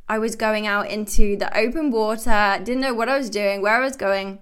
I 0.09 0.19
was 0.19 0.35
going 0.35 0.67
out 0.67 0.91
into 0.91 1.37
the 1.37 1.57
open 1.57 1.91
water, 1.91 2.61
didn't 2.63 2.81
know 2.81 2.95
what 2.95 3.09
I 3.09 3.17
was 3.17 3.31
doing, 3.31 3.63
where 3.63 3.77
I 3.77 3.85
was 3.85 3.97
going. 3.97 4.41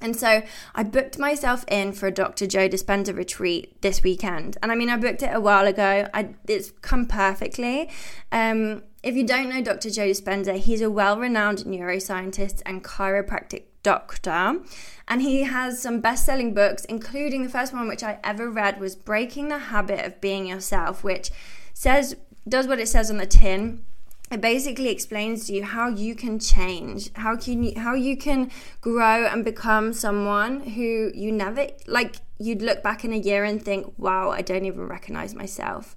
And 0.00 0.14
so 0.14 0.42
I 0.74 0.82
booked 0.82 1.18
myself 1.18 1.64
in 1.68 1.92
for 1.92 2.06
a 2.06 2.10
Dr. 2.10 2.46
Joe 2.46 2.68
Dispenza 2.68 3.16
retreat 3.16 3.80
this 3.82 4.02
weekend. 4.02 4.58
And 4.62 4.70
I 4.70 4.74
mean, 4.74 4.90
I 4.90 4.96
booked 4.96 5.22
it 5.22 5.34
a 5.34 5.40
while 5.40 5.66
ago. 5.66 6.08
I, 6.12 6.34
it's 6.46 6.70
come 6.82 7.06
perfectly. 7.06 7.90
Um, 8.30 8.82
if 9.02 9.14
you 9.14 9.26
don't 9.26 9.48
know 9.48 9.62
Dr. 9.62 9.90
Joe 9.90 10.08
Dispenza, 10.08 10.58
he's 10.58 10.82
a 10.82 10.90
well 10.90 11.18
renowned 11.18 11.58
neuroscientist 11.58 12.60
and 12.66 12.84
chiropractic 12.84 13.62
doctor. 13.86 14.58
And 15.06 15.22
he 15.22 15.44
has 15.44 15.80
some 15.80 16.00
best 16.00 16.26
selling 16.26 16.52
books, 16.52 16.84
including 16.86 17.44
the 17.44 17.48
first 17.48 17.72
one 17.72 17.86
which 17.86 18.02
I 18.02 18.18
ever 18.24 18.50
read 18.50 18.80
was 18.80 18.96
Breaking 18.96 19.46
the 19.48 19.58
Habit 19.58 20.04
of 20.04 20.20
Being 20.20 20.48
Yourself, 20.48 21.04
which 21.04 21.30
says, 21.72 22.16
does 22.48 22.66
what 22.66 22.80
it 22.80 22.88
says 22.88 23.12
on 23.12 23.18
the 23.18 23.26
tin. 23.26 23.84
It 24.32 24.40
basically 24.40 24.88
explains 24.88 25.46
to 25.46 25.52
you 25.52 25.62
how 25.62 25.88
you 25.88 26.16
can 26.16 26.40
change, 26.40 27.12
how 27.14 27.36
can 27.36 27.62
you, 27.62 27.74
how 27.76 27.94
you 27.94 28.16
can 28.16 28.50
grow 28.80 29.24
and 29.24 29.44
become 29.44 29.92
someone 29.92 30.60
who 30.70 31.12
you 31.14 31.30
never 31.30 31.68
like 31.86 32.16
you'd 32.40 32.60
look 32.60 32.82
back 32.82 33.04
in 33.04 33.12
a 33.12 33.16
year 33.16 33.44
and 33.44 33.62
think, 33.62 33.92
"Wow, 33.96 34.30
I 34.30 34.42
don't 34.42 34.64
even 34.64 34.88
recognize 34.88 35.32
myself." 35.36 35.94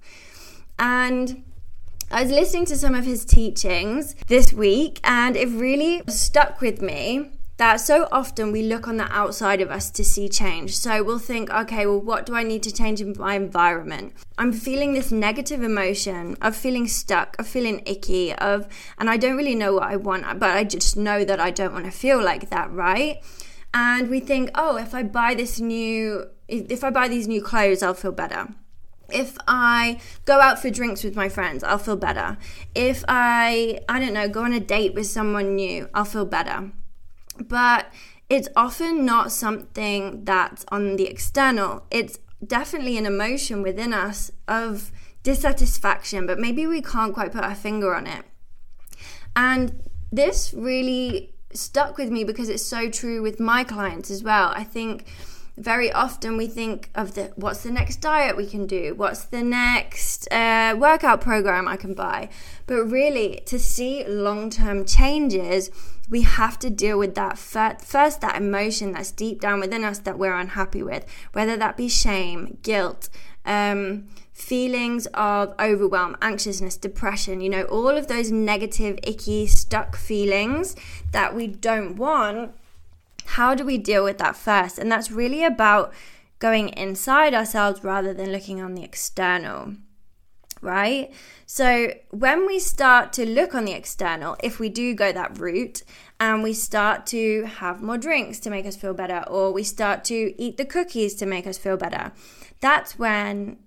And 0.78 1.42
I 2.12 2.22
was 2.22 2.30
listening 2.30 2.66
to 2.66 2.76
some 2.76 2.94
of 2.94 3.04
his 3.04 3.24
teachings 3.24 4.14
this 4.28 4.52
week 4.52 5.00
and 5.02 5.36
it 5.36 5.48
really 5.48 6.02
stuck 6.06 6.60
with 6.60 6.80
me 6.80 7.32
that 7.60 7.78
so 7.78 8.08
often 8.10 8.52
we 8.52 8.62
look 8.62 8.88
on 8.88 8.96
the 8.96 9.12
outside 9.12 9.60
of 9.60 9.70
us 9.70 9.90
to 9.90 10.02
see 10.02 10.30
change. 10.30 10.74
So 10.74 11.02
we'll 11.02 11.18
think, 11.18 11.50
okay, 11.50 11.84
well, 11.84 12.00
what 12.00 12.24
do 12.24 12.34
I 12.34 12.42
need 12.42 12.62
to 12.62 12.72
change 12.72 13.02
in 13.02 13.14
my 13.18 13.34
environment? 13.34 14.14
I'm 14.38 14.50
feeling 14.50 14.94
this 14.94 15.12
negative 15.12 15.62
emotion 15.62 16.38
of 16.40 16.56
feeling 16.56 16.88
stuck, 16.88 17.36
of 17.38 17.46
feeling 17.46 17.82
icky, 17.84 18.32
of, 18.32 18.66
and 18.96 19.10
I 19.10 19.18
don't 19.18 19.36
really 19.36 19.54
know 19.54 19.74
what 19.74 19.82
I 19.82 19.96
want, 19.96 20.24
but 20.40 20.56
I 20.56 20.64
just 20.64 20.96
know 20.96 21.22
that 21.22 21.38
I 21.38 21.50
don't 21.50 21.74
want 21.74 21.84
to 21.84 21.90
feel 21.90 22.24
like 22.24 22.48
that, 22.48 22.72
right? 22.72 23.22
And 23.74 24.08
we 24.08 24.20
think, 24.20 24.50
oh, 24.54 24.78
if 24.78 24.94
I 24.94 25.02
buy 25.02 25.34
this 25.34 25.60
new, 25.60 26.28
if 26.48 26.82
I 26.82 26.88
buy 26.88 27.08
these 27.08 27.28
new 27.28 27.42
clothes, 27.42 27.82
I'll 27.82 27.92
feel 27.92 28.12
better. 28.12 28.48
If 29.10 29.36
I 29.46 30.00
go 30.24 30.40
out 30.40 30.62
for 30.62 30.70
drinks 30.70 31.04
with 31.04 31.14
my 31.14 31.28
friends, 31.28 31.62
I'll 31.62 31.76
feel 31.76 31.96
better. 31.96 32.38
If 32.74 33.04
I, 33.06 33.80
I 33.86 34.00
don't 34.00 34.14
know, 34.14 34.28
go 34.30 34.44
on 34.44 34.54
a 34.54 34.60
date 34.60 34.94
with 34.94 35.08
someone 35.08 35.56
new, 35.56 35.90
I'll 35.92 36.06
feel 36.06 36.24
better. 36.24 36.72
But 37.40 37.86
it's 38.28 38.48
often 38.54 39.04
not 39.04 39.32
something 39.32 40.24
that's 40.24 40.64
on 40.68 40.96
the 40.96 41.06
external. 41.06 41.84
It's 41.90 42.18
definitely 42.46 42.96
an 42.96 43.06
emotion 43.06 43.62
within 43.62 43.92
us 43.92 44.30
of 44.46 44.92
dissatisfaction, 45.22 46.26
but 46.26 46.38
maybe 46.38 46.66
we 46.66 46.80
can't 46.80 47.12
quite 47.12 47.32
put 47.32 47.44
our 47.44 47.54
finger 47.54 47.94
on 47.94 48.06
it. 48.06 48.24
And 49.36 49.82
this 50.12 50.54
really 50.54 51.34
stuck 51.52 51.98
with 51.98 52.10
me 52.10 52.24
because 52.24 52.48
it's 52.48 52.64
so 52.64 52.88
true 52.88 53.22
with 53.22 53.40
my 53.40 53.64
clients 53.64 54.10
as 54.10 54.22
well. 54.22 54.52
I 54.54 54.64
think 54.64 55.06
very 55.56 55.92
often 55.92 56.36
we 56.36 56.46
think 56.46 56.90
of 56.94 57.14
the 57.14 57.32
what's 57.36 57.62
the 57.62 57.70
next 57.70 57.96
diet 57.96 58.34
we 58.34 58.46
can 58.46 58.66
do 58.66 58.94
what's 58.94 59.24
the 59.26 59.42
next 59.42 60.26
uh, 60.32 60.74
workout 60.78 61.20
program 61.20 61.68
i 61.68 61.76
can 61.76 61.92
buy 61.92 62.30
but 62.66 62.82
really 62.84 63.42
to 63.44 63.58
see 63.58 64.02
long-term 64.06 64.86
changes 64.86 65.70
we 66.10 66.22
have 66.22 66.58
to 66.58 66.68
deal 66.68 66.98
with 66.98 67.14
that 67.14 67.38
first 67.38 68.20
that 68.20 68.36
emotion 68.36 68.92
that's 68.92 69.12
deep 69.12 69.40
down 69.40 69.60
within 69.60 69.84
us 69.84 70.00
that 70.00 70.18
we're 70.18 70.34
unhappy 70.36 70.82
with 70.82 71.06
whether 71.32 71.56
that 71.56 71.76
be 71.76 71.88
shame 71.88 72.58
guilt 72.62 73.08
um, 73.46 74.08
feelings 74.32 75.06
of 75.14 75.54
overwhelm 75.58 76.16
anxiousness 76.20 76.76
depression 76.76 77.40
you 77.40 77.48
know 77.48 77.62
all 77.64 77.96
of 77.96 78.08
those 78.08 78.30
negative 78.30 78.98
icky 79.02 79.46
stuck 79.46 79.96
feelings 79.96 80.76
that 81.12 81.34
we 81.34 81.46
don't 81.46 81.96
want 81.96 82.52
how 83.30 83.54
do 83.54 83.64
we 83.64 83.78
deal 83.78 84.02
with 84.02 84.18
that 84.18 84.36
first? 84.36 84.78
And 84.78 84.90
that's 84.90 85.10
really 85.10 85.44
about 85.44 85.92
going 86.40 86.70
inside 86.70 87.32
ourselves 87.32 87.84
rather 87.84 88.12
than 88.12 88.32
looking 88.32 88.60
on 88.60 88.74
the 88.74 88.82
external, 88.82 89.74
right? 90.60 91.12
So 91.46 91.92
when 92.10 92.46
we 92.46 92.58
start 92.58 93.12
to 93.14 93.26
look 93.26 93.54
on 93.54 93.64
the 93.64 93.72
external, 93.72 94.36
if 94.42 94.58
we 94.58 94.68
do 94.68 94.94
go 94.94 95.12
that 95.12 95.38
route 95.38 95.82
and 96.18 96.42
we 96.42 96.52
start 96.52 97.06
to 97.06 97.44
have 97.44 97.82
more 97.82 97.98
drinks 97.98 98.38
to 98.40 98.50
make 98.50 98.66
us 98.66 98.76
feel 98.76 98.94
better, 98.94 99.24
or 99.28 99.52
we 99.52 99.62
start 99.62 100.04
to 100.04 100.34
eat 100.40 100.56
the 100.56 100.64
cookies 100.64 101.14
to 101.16 101.26
make 101.26 101.46
us 101.46 101.58
feel 101.58 101.76
better, 101.76 102.12
that's 102.60 102.98
when 102.98 103.58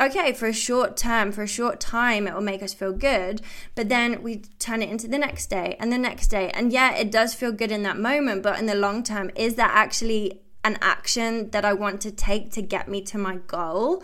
okay, 0.00 0.32
for 0.32 0.46
a 0.46 0.52
short 0.52 0.96
term, 0.96 1.30
for 1.30 1.42
a 1.42 1.46
short 1.46 1.78
time, 1.78 2.26
it 2.26 2.34
will 2.34 2.40
make 2.40 2.62
us 2.62 2.72
feel 2.72 2.92
good. 2.92 3.42
But 3.74 3.88
then 3.88 4.22
we 4.22 4.38
turn 4.58 4.82
it 4.82 4.88
into 4.88 5.06
the 5.06 5.18
next 5.18 5.50
day 5.50 5.76
and 5.78 5.92
the 5.92 5.98
next 5.98 6.28
day. 6.28 6.50
And 6.50 6.72
yeah, 6.72 6.94
it 6.94 7.10
does 7.10 7.34
feel 7.34 7.52
good 7.52 7.70
in 7.70 7.82
that 7.82 7.98
moment. 7.98 8.42
But 8.42 8.58
in 8.58 8.66
the 8.66 8.74
long 8.74 9.02
term, 9.02 9.30
is 9.36 9.56
that 9.56 9.70
actually 9.74 10.40
an 10.64 10.78
action 10.80 11.50
that 11.50 11.64
I 11.64 11.72
want 11.74 12.00
to 12.02 12.10
take 12.10 12.50
to 12.52 12.62
get 12.62 12.88
me 12.88 13.02
to 13.02 13.18
my 13.18 13.36
goal? 13.36 14.02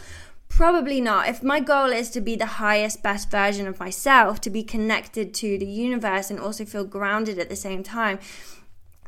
Probably 0.57 1.03
not. 1.03 1.29
If 1.29 1.43
my 1.43 1.61
goal 1.61 1.93
is 1.93 2.09
to 2.13 2.21
be 2.23 2.35
the 2.35 2.47
highest, 2.47 3.03
best 3.03 3.31
version 3.31 3.67
of 3.67 3.79
myself, 3.79 4.41
to 4.41 4.49
be 4.49 4.63
connected 4.63 5.35
to 5.35 5.59
the 5.59 5.67
universe 5.67 6.31
and 6.31 6.41
also 6.41 6.65
feel 6.65 6.85
grounded 6.85 7.39
at 7.39 7.51
the 7.51 7.57
same 7.57 7.83
time, 7.83 8.19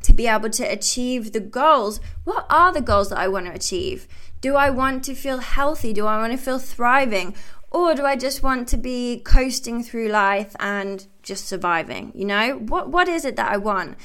to 0.03 0.13
be 0.13 0.27
able 0.27 0.51
to 0.51 0.63
achieve 0.63 1.31
the 1.31 1.39
goals, 1.39 2.01
what 2.23 2.45
are 2.51 2.71
the 2.71 2.81
goals 2.81 3.09
that 3.09 3.17
I 3.17 3.27
want 3.29 3.47
to 3.47 3.51
achieve? 3.51 4.07
Do 4.41 4.57
I 4.57 4.69
want 4.69 5.03
to 5.05 5.15
feel 5.15 5.39
healthy? 5.39 5.91
Do 5.91 6.05
I 6.05 6.19
want 6.19 6.33
to 6.33 6.37
feel 6.37 6.59
thriving? 6.59 7.33
Or 7.71 7.95
do 7.95 8.05
I 8.05 8.15
just 8.15 8.43
want 8.43 8.67
to 8.67 8.77
be 8.77 9.19
coasting 9.25 9.81
through 9.81 10.09
life 10.09 10.55
and 10.59 11.07
just 11.23 11.47
surviving? 11.47 12.11
You 12.13 12.25
know, 12.25 12.57
what 12.59 12.89
what 12.89 13.07
is 13.07 13.25
it 13.25 13.37
that 13.37 13.51
I 13.51 13.57
want? 13.57 13.97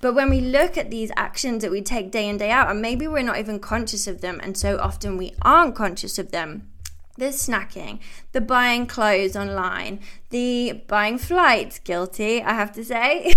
But 0.00 0.16
when 0.16 0.30
we 0.30 0.40
look 0.40 0.76
at 0.76 0.90
these 0.90 1.12
actions 1.16 1.62
that 1.62 1.70
we 1.70 1.80
take 1.80 2.10
day 2.10 2.28
in, 2.28 2.38
day 2.38 2.50
out, 2.50 2.68
and 2.68 2.82
maybe 2.82 3.06
we're 3.06 3.22
not 3.22 3.38
even 3.38 3.60
conscious 3.60 4.08
of 4.08 4.20
them, 4.20 4.40
and 4.42 4.58
so 4.58 4.78
often 4.78 5.16
we 5.16 5.34
aren't 5.42 5.76
conscious 5.76 6.18
of 6.18 6.32
them. 6.32 6.68
The 7.18 7.26
snacking, 7.26 7.98
the 8.30 8.40
buying 8.40 8.86
clothes 8.86 9.34
online, 9.34 9.98
the 10.30 10.84
buying 10.86 11.18
flights, 11.18 11.80
guilty, 11.80 12.40
I 12.40 12.54
have 12.54 12.70
to 12.72 12.84
say. 12.84 13.32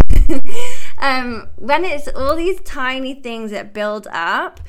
um, 1.00 1.50
when 1.56 1.84
it's 1.84 2.08
all 2.08 2.36
these 2.36 2.62
tiny 2.62 3.16
things 3.16 3.50
that 3.50 3.74
build 3.74 4.08
up, 4.12 4.60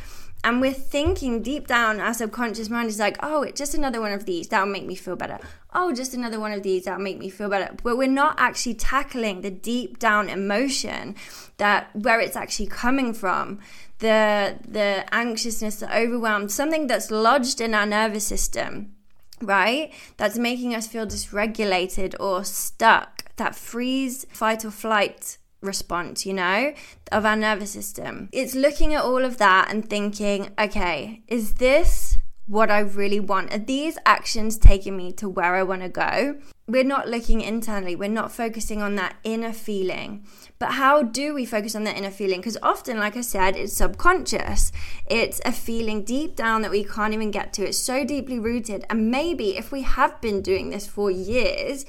and 0.44 0.60
we're 0.60 0.72
thinking 0.72 1.42
deep 1.42 1.68
down, 1.68 2.00
our 2.00 2.12
subconscious 2.12 2.68
mind 2.68 2.88
is 2.88 2.98
like, 2.98 3.16
oh, 3.22 3.42
it's 3.42 3.58
just 3.58 3.74
another 3.74 4.00
one 4.00 4.12
of 4.12 4.24
these, 4.24 4.48
that'll 4.48 4.66
make 4.66 4.84
me 4.86 4.96
feel 4.96 5.14
better. 5.14 5.38
Oh, 5.72 5.92
just 5.92 6.14
another 6.14 6.40
one 6.40 6.52
of 6.52 6.64
these, 6.64 6.84
that'll 6.84 7.00
make 7.00 7.18
me 7.18 7.28
feel 7.28 7.48
better. 7.48 7.72
But 7.82 7.96
we're 7.96 8.08
not 8.08 8.34
actually 8.38 8.74
tackling 8.74 9.42
the 9.42 9.50
deep 9.50 10.00
down 10.00 10.28
emotion 10.28 11.14
that 11.58 11.94
where 11.94 12.18
it's 12.18 12.36
actually 12.36 12.66
coming 12.66 13.14
from. 13.14 13.60
The 13.98 14.58
the 14.66 15.04
anxiousness, 15.14 15.76
the 15.76 15.96
overwhelm, 15.96 16.48
something 16.48 16.88
that's 16.88 17.12
lodged 17.12 17.60
in 17.60 17.72
our 17.72 17.86
nervous 17.86 18.26
system, 18.26 18.96
right? 19.42 19.92
That's 20.16 20.38
making 20.38 20.74
us 20.74 20.86
feel 20.86 21.06
dysregulated 21.06 22.14
or 22.20 22.44
stuck. 22.44 23.24
That 23.36 23.54
freeze, 23.54 24.26
fight 24.30 24.64
or 24.64 24.70
flight 24.70 25.38
response, 25.60 26.26
you 26.26 26.34
know, 26.34 26.74
of 27.10 27.24
our 27.24 27.36
nervous 27.36 27.70
system. 27.70 28.28
It's 28.32 28.54
looking 28.54 28.94
at 28.94 29.04
all 29.04 29.24
of 29.24 29.38
that 29.38 29.70
and 29.70 29.88
thinking, 29.88 30.50
okay, 30.58 31.22
is 31.28 31.54
this 31.54 32.11
what 32.46 32.70
I 32.70 32.80
really 32.80 33.20
want? 33.20 33.52
Are 33.52 33.58
these 33.58 33.98
actions 34.04 34.58
taking 34.58 34.96
me 34.96 35.12
to 35.12 35.28
where 35.28 35.54
I 35.54 35.62
want 35.62 35.82
to 35.82 35.88
go? 35.88 36.38
We're 36.66 36.84
not 36.84 37.08
looking 37.08 37.40
internally, 37.40 37.96
we're 37.96 38.08
not 38.08 38.32
focusing 38.32 38.82
on 38.82 38.94
that 38.96 39.16
inner 39.24 39.52
feeling. 39.52 40.26
But 40.58 40.72
how 40.72 41.02
do 41.02 41.34
we 41.34 41.44
focus 41.44 41.74
on 41.74 41.84
that 41.84 41.96
inner 41.96 42.10
feeling? 42.10 42.40
Because 42.40 42.58
often, 42.62 42.98
like 42.98 43.16
I 43.16 43.20
said, 43.20 43.56
it's 43.56 43.72
subconscious. 43.72 44.70
It's 45.06 45.40
a 45.44 45.52
feeling 45.52 46.04
deep 46.04 46.36
down 46.36 46.62
that 46.62 46.70
we 46.70 46.84
can't 46.84 47.14
even 47.14 47.30
get 47.30 47.52
to. 47.54 47.66
It's 47.66 47.78
so 47.78 48.04
deeply 48.04 48.38
rooted. 48.38 48.84
And 48.88 49.10
maybe 49.10 49.56
if 49.56 49.72
we 49.72 49.82
have 49.82 50.20
been 50.20 50.40
doing 50.40 50.70
this 50.70 50.86
for 50.86 51.10
years, 51.10 51.84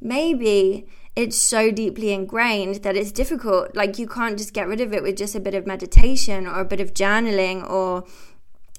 maybe 0.00 0.88
it's 1.16 1.36
so 1.36 1.70
deeply 1.70 2.12
ingrained 2.12 2.76
that 2.76 2.96
it's 2.96 3.12
difficult. 3.12 3.74
Like 3.76 3.98
you 3.98 4.08
can't 4.08 4.38
just 4.38 4.54
get 4.54 4.68
rid 4.68 4.80
of 4.80 4.92
it 4.92 5.02
with 5.02 5.16
just 5.16 5.34
a 5.34 5.40
bit 5.40 5.54
of 5.54 5.66
meditation 5.66 6.46
or 6.46 6.60
a 6.60 6.64
bit 6.64 6.80
of 6.80 6.94
journaling 6.94 7.68
or 7.68 8.04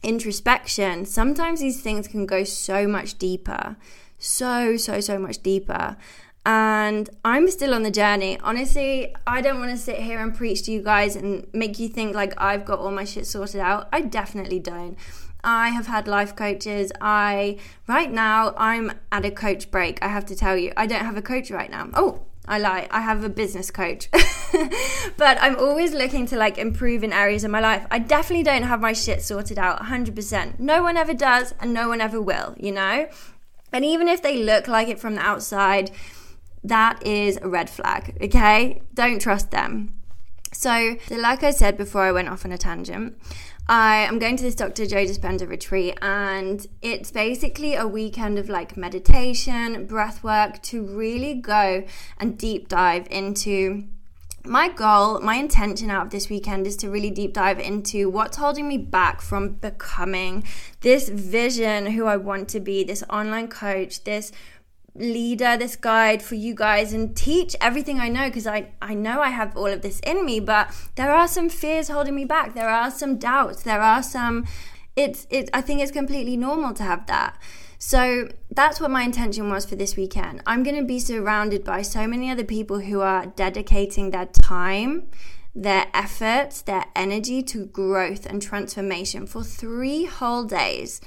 introspection. 0.03 1.05
Sometimes 1.05 1.59
these 1.59 1.81
things 1.81 2.07
can 2.07 2.25
go 2.25 2.43
so 2.43 2.87
much 2.87 3.17
deeper. 3.17 3.77
So, 4.17 4.77
so, 4.77 4.99
so 4.99 5.17
much 5.17 5.41
deeper. 5.41 5.97
And 6.45 7.09
I'm 7.23 7.49
still 7.49 7.73
on 7.73 7.83
the 7.83 7.91
journey. 7.91 8.39
Honestly, 8.39 9.15
I 9.27 9.41
don't 9.41 9.59
want 9.59 9.71
to 9.71 9.77
sit 9.77 9.97
here 9.97 10.19
and 10.19 10.35
preach 10.35 10.63
to 10.63 10.71
you 10.71 10.81
guys 10.81 11.15
and 11.15 11.45
make 11.53 11.77
you 11.77 11.87
think 11.87 12.15
like 12.15 12.33
I've 12.37 12.65
got 12.65 12.79
all 12.79 12.91
my 12.91 13.03
shit 13.03 13.27
sorted 13.27 13.61
out. 13.61 13.89
I 13.93 14.01
definitely 14.01 14.59
don't. 14.59 14.97
I 15.43 15.69
have 15.69 15.87
had 15.87 16.07
life 16.07 16.35
coaches. 16.35 16.91
I 16.99 17.57
right 17.87 18.11
now 18.11 18.53
I'm 18.57 18.91
at 19.11 19.25
a 19.25 19.31
coach 19.31 19.69
break. 19.69 20.01
I 20.01 20.07
have 20.07 20.25
to 20.27 20.35
tell 20.35 20.57
you, 20.57 20.71
I 20.75 20.87
don't 20.87 21.05
have 21.05 21.17
a 21.17 21.21
coach 21.21 21.51
right 21.51 21.69
now. 21.69 21.89
Oh, 21.93 22.21
I 22.47 22.57
lie. 22.57 22.87
I 22.91 23.01
have 23.01 23.23
a 23.23 23.29
business 23.29 23.71
coach. 23.71 24.09
but 25.17 25.37
I'm 25.41 25.57
always 25.57 25.93
looking 25.93 26.25
to 26.27 26.37
like 26.37 26.57
improve 26.57 27.03
in 27.03 27.13
areas 27.13 27.43
of 27.43 27.51
my 27.51 27.59
life. 27.59 27.85
I 27.91 27.99
definitely 27.99 28.43
don't 28.43 28.63
have 28.63 28.81
my 28.81 28.93
shit 28.93 29.21
sorted 29.21 29.59
out 29.59 29.79
100%. 29.79 30.59
No 30.59 30.81
one 30.81 30.97
ever 30.97 31.13
does 31.13 31.53
and 31.59 31.73
no 31.73 31.87
one 31.87 32.01
ever 32.01 32.21
will, 32.21 32.55
you 32.57 32.71
know? 32.71 33.07
And 33.71 33.85
even 33.85 34.07
if 34.07 34.21
they 34.21 34.43
look 34.43 34.67
like 34.67 34.87
it 34.87 34.99
from 34.99 35.15
the 35.15 35.21
outside, 35.21 35.91
that 36.63 37.05
is 37.05 37.37
a 37.41 37.47
red 37.47 37.69
flag, 37.69 38.17
okay? 38.21 38.81
Don't 38.93 39.21
trust 39.21 39.51
them. 39.51 39.93
So, 40.53 40.97
like 41.09 41.43
I 41.43 41.51
said 41.51 41.77
before 41.77 42.01
I 42.01 42.11
went 42.11 42.27
off 42.27 42.43
on 42.43 42.51
a 42.51 42.57
tangent, 42.57 43.17
I 43.67 43.97
am 43.97 44.19
going 44.19 44.35
to 44.37 44.43
this 44.43 44.55
Dr. 44.55 44.85
Joe 44.85 45.05
Dispenza 45.05 45.47
retreat, 45.47 45.97
and 46.01 46.65
it's 46.81 47.11
basically 47.11 47.75
a 47.75 47.87
weekend 47.87 48.37
of 48.37 48.49
like 48.49 48.75
meditation, 48.75 49.85
breath 49.85 50.23
work 50.23 50.61
to 50.63 50.83
really 50.83 51.35
go 51.35 51.83
and 52.17 52.37
deep 52.37 52.67
dive 52.67 53.07
into 53.09 53.85
my 54.43 54.69
goal, 54.69 55.19
my 55.21 55.35
intention 55.35 55.91
out 55.91 56.07
of 56.07 56.11
this 56.11 56.29
weekend 56.29 56.65
is 56.65 56.75
to 56.77 56.89
really 56.89 57.11
deep 57.11 57.33
dive 57.33 57.59
into 57.59 58.09
what's 58.09 58.37
holding 58.37 58.67
me 58.67 58.77
back 58.77 59.21
from 59.21 59.53
becoming 59.53 60.43
this 60.81 61.09
vision 61.09 61.85
who 61.85 62.05
I 62.05 62.17
want 62.17 62.49
to 62.49 62.59
be, 62.59 62.83
this 62.83 63.03
online 63.09 63.49
coach, 63.49 64.03
this 64.03 64.31
leader, 64.95 65.57
this 65.57 65.75
guide 65.75 66.21
for 66.21 66.35
you 66.35 66.53
guys 66.53 66.93
and 66.93 67.15
teach 67.15 67.55
everything 67.61 67.99
I 67.99 68.09
know 68.09 68.27
because 68.27 68.47
I, 68.47 68.71
I 68.81 68.93
know 68.93 69.21
I 69.21 69.29
have 69.29 69.55
all 69.55 69.67
of 69.67 69.81
this 69.81 69.99
in 70.01 70.25
me, 70.25 70.39
but 70.39 70.73
there 70.95 71.11
are 71.11 71.27
some 71.27 71.49
fears 71.49 71.89
holding 71.89 72.15
me 72.15 72.25
back. 72.25 72.53
There 72.53 72.69
are 72.69 72.91
some 72.91 73.17
doubts. 73.17 73.63
There 73.63 73.81
are 73.81 74.03
some 74.03 74.45
it's 74.95 75.25
it 75.29 75.49
I 75.53 75.61
think 75.61 75.81
it's 75.81 75.91
completely 75.91 76.35
normal 76.35 76.73
to 76.73 76.83
have 76.83 77.07
that. 77.07 77.39
So 77.77 78.29
that's 78.51 78.79
what 78.79 78.91
my 78.91 79.03
intention 79.03 79.49
was 79.49 79.65
for 79.65 79.75
this 79.75 79.95
weekend. 79.95 80.43
I'm 80.45 80.61
going 80.61 80.75
to 80.75 80.83
be 80.83 80.99
surrounded 80.99 81.63
by 81.63 81.81
so 81.81 82.05
many 82.05 82.29
other 82.29 82.43
people 82.43 82.81
who 82.81 83.01
are 83.01 83.25
dedicating 83.25 84.11
their 84.11 84.27
time, 84.27 85.07
their 85.55 85.87
efforts, 85.91 86.61
their 86.61 86.85
energy 86.95 87.41
to 87.43 87.65
growth 87.65 88.27
and 88.27 88.39
transformation 88.39 89.25
for 89.25 89.43
3 89.43 90.05
whole 90.05 90.43
days 90.43 91.01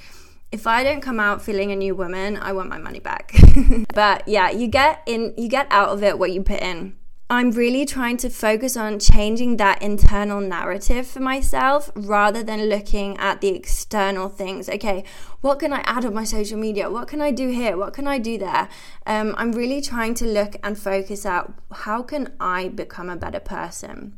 if 0.55 0.65
I 0.65 0.85
don't 0.85 1.01
come 1.01 1.19
out 1.19 1.41
feeling 1.41 1.73
a 1.73 1.75
new 1.75 1.93
woman, 1.93 2.37
I 2.37 2.53
want 2.53 2.69
my 2.69 2.77
money 2.77 3.01
back. 3.01 3.33
but 3.93 4.25
yeah, 4.25 4.49
you 4.49 4.67
get 4.67 5.01
in 5.05 5.33
you 5.37 5.49
get 5.49 5.67
out 5.69 5.89
of 5.89 6.01
it 6.01 6.17
what 6.17 6.31
you 6.31 6.41
put 6.41 6.61
in. 6.61 6.95
I'm 7.29 7.51
really 7.51 7.85
trying 7.85 8.17
to 8.17 8.29
focus 8.29 8.77
on 8.77 8.99
changing 8.99 9.57
that 9.57 9.81
internal 9.81 10.39
narrative 10.39 11.07
for 11.07 11.19
myself 11.19 11.91
rather 11.93 12.41
than 12.41 12.69
looking 12.69 13.17
at 13.17 13.41
the 13.41 13.49
external 13.49 14.29
things. 14.29 14.69
Okay, 14.69 15.03
what 15.41 15.59
can 15.59 15.73
I 15.73 15.81
add 15.85 16.05
on 16.05 16.13
my 16.13 16.23
social 16.23 16.57
media? 16.57 16.89
What 16.89 17.09
can 17.09 17.19
I 17.19 17.31
do 17.31 17.49
here? 17.49 17.75
What 17.75 17.93
can 17.93 18.07
I 18.07 18.17
do 18.17 18.37
there? 18.37 18.69
Um, 19.05 19.35
I'm 19.37 19.51
really 19.51 19.81
trying 19.81 20.13
to 20.15 20.25
look 20.25 20.55
and 20.63 20.79
focus 20.79 21.25
out 21.25 21.53
how 21.83 22.01
can 22.01 22.31
I 22.39 22.69
become 22.69 23.09
a 23.09 23.17
better 23.17 23.41
person. 23.41 24.13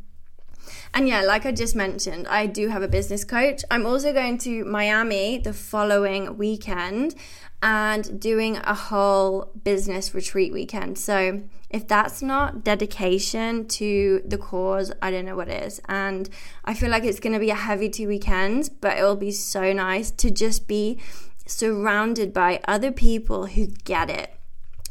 And 0.94 1.08
yeah, 1.08 1.22
like 1.22 1.46
I 1.46 1.52
just 1.52 1.76
mentioned, 1.76 2.28
I 2.28 2.46
do 2.46 2.70
have 2.70 2.84
a 2.84 2.88
business 2.88 3.24
coach. 3.24 3.64
I'm 3.72 3.86
also 3.86 4.14
going 4.14 4.38
to 4.40 4.66
Miami 4.66 5.38
the 5.38 5.54
following 5.54 6.38
weekend 6.38 7.16
and 7.62 8.20
doing 8.20 8.58
a 8.58 8.74
whole 8.74 9.52
business 9.64 10.14
retreat 10.14 10.54
weekend. 10.54 10.98
So, 10.98 11.42
if 11.70 11.88
that's 11.88 12.22
not 12.22 12.64
dedication 12.64 13.68
to 13.68 14.22
the 14.26 14.38
cause, 14.38 14.94
I 15.02 15.12
don't 15.12 15.26
know 15.26 15.36
what 15.36 15.50
is. 15.50 15.82
And 15.90 16.30
I 16.64 16.74
feel 16.74 16.90
like 16.90 17.04
it's 17.04 17.20
going 17.20 17.34
to 17.34 17.40
be 17.40 17.50
a 17.50 17.56
heavy 17.56 17.90
two 17.90 18.08
weekends, 18.08 18.70
but 18.70 18.98
it 18.98 19.04
will 19.04 19.18
be 19.18 19.32
so 19.32 19.74
nice 19.74 20.12
to 20.12 20.32
just 20.32 20.68
be 20.68 21.00
surrounded 21.46 22.32
by 22.32 22.62
other 22.68 22.92
people 22.92 23.48
who 23.48 23.68
get 23.84 24.10
it 24.10 24.37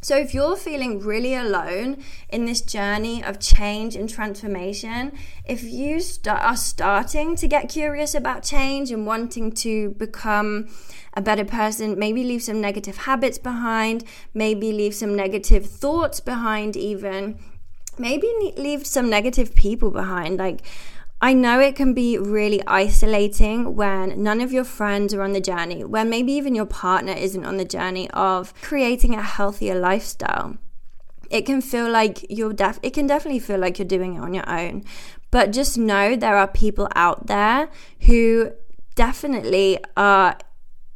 so, 0.06 0.16
if 0.16 0.32
you're 0.32 0.54
feeling 0.54 1.00
really 1.00 1.34
alone 1.34 1.96
in 2.28 2.44
this 2.44 2.60
journey 2.60 3.24
of 3.24 3.40
change 3.40 3.96
and 3.96 4.08
transformation, 4.08 5.10
if 5.44 5.64
you 5.64 6.00
are 6.28 6.56
starting 6.56 7.34
to 7.34 7.48
get 7.48 7.68
curious 7.68 8.14
about 8.14 8.44
change 8.44 8.92
and 8.92 9.04
wanting 9.04 9.50
to 9.66 9.90
become 9.98 10.68
a 11.14 11.20
better 11.20 11.44
person, 11.44 11.98
maybe 11.98 12.22
leave 12.22 12.44
some 12.44 12.60
negative 12.60 12.98
habits 12.98 13.36
behind, 13.36 14.04
maybe 14.32 14.70
leave 14.70 14.94
some 14.94 15.16
negative 15.16 15.66
thoughts 15.66 16.20
behind, 16.20 16.76
even 16.76 17.40
maybe 17.98 18.32
leave 18.56 18.86
some 18.86 19.10
negative 19.10 19.56
people 19.56 19.90
behind. 19.90 20.38
Like, 20.38 20.62
I 21.20 21.32
know 21.32 21.60
it 21.60 21.76
can 21.76 21.94
be 21.94 22.18
really 22.18 22.62
isolating 22.66 23.74
when 23.74 24.22
none 24.22 24.42
of 24.42 24.52
your 24.52 24.64
friends 24.64 25.14
are 25.14 25.22
on 25.22 25.32
the 25.32 25.40
journey, 25.40 25.82
when 25.82 26.10
maybe 26.10 26.32
even 26.32 26.54
your 26.54 26.66
partner 26.66 27.12
isn't 27.12 27.44
on 27.44 27.56
the 27.56 27.64
journey 27.64 28.10
of 28.10 28.52
creating 28.60 29.14
a 29.14 29.22
healthier 29.22 29.78
lifestyle. 29.78 30.58
It 31.30 31.46
can 31.46 31.62
feel 31.62 31.90
like 31.90 32.24
you're 32.28 32.52
def 32.52 32.78
it 32.82 32.90
can 32.90 33.06
definitely 33.06 33.40
feel 33.40 33.58
like 33.58 33.78
you're 33.78 33.88
doing 33.88 34.16
it 34.16 34.20
on 34.20 34.34
your 34.34 34.48
own. 34.48 34.84
But 35.30 35.52
just 35.52 35.78
know 35.78 36.16
there 36.16 36.36
are 36.36 36.46
people 36.46 36.88
out 36.94 37.26
there 37.26 37.70
who 38.02 38.52
definitely 38.94 39.78
are 39.96 40.36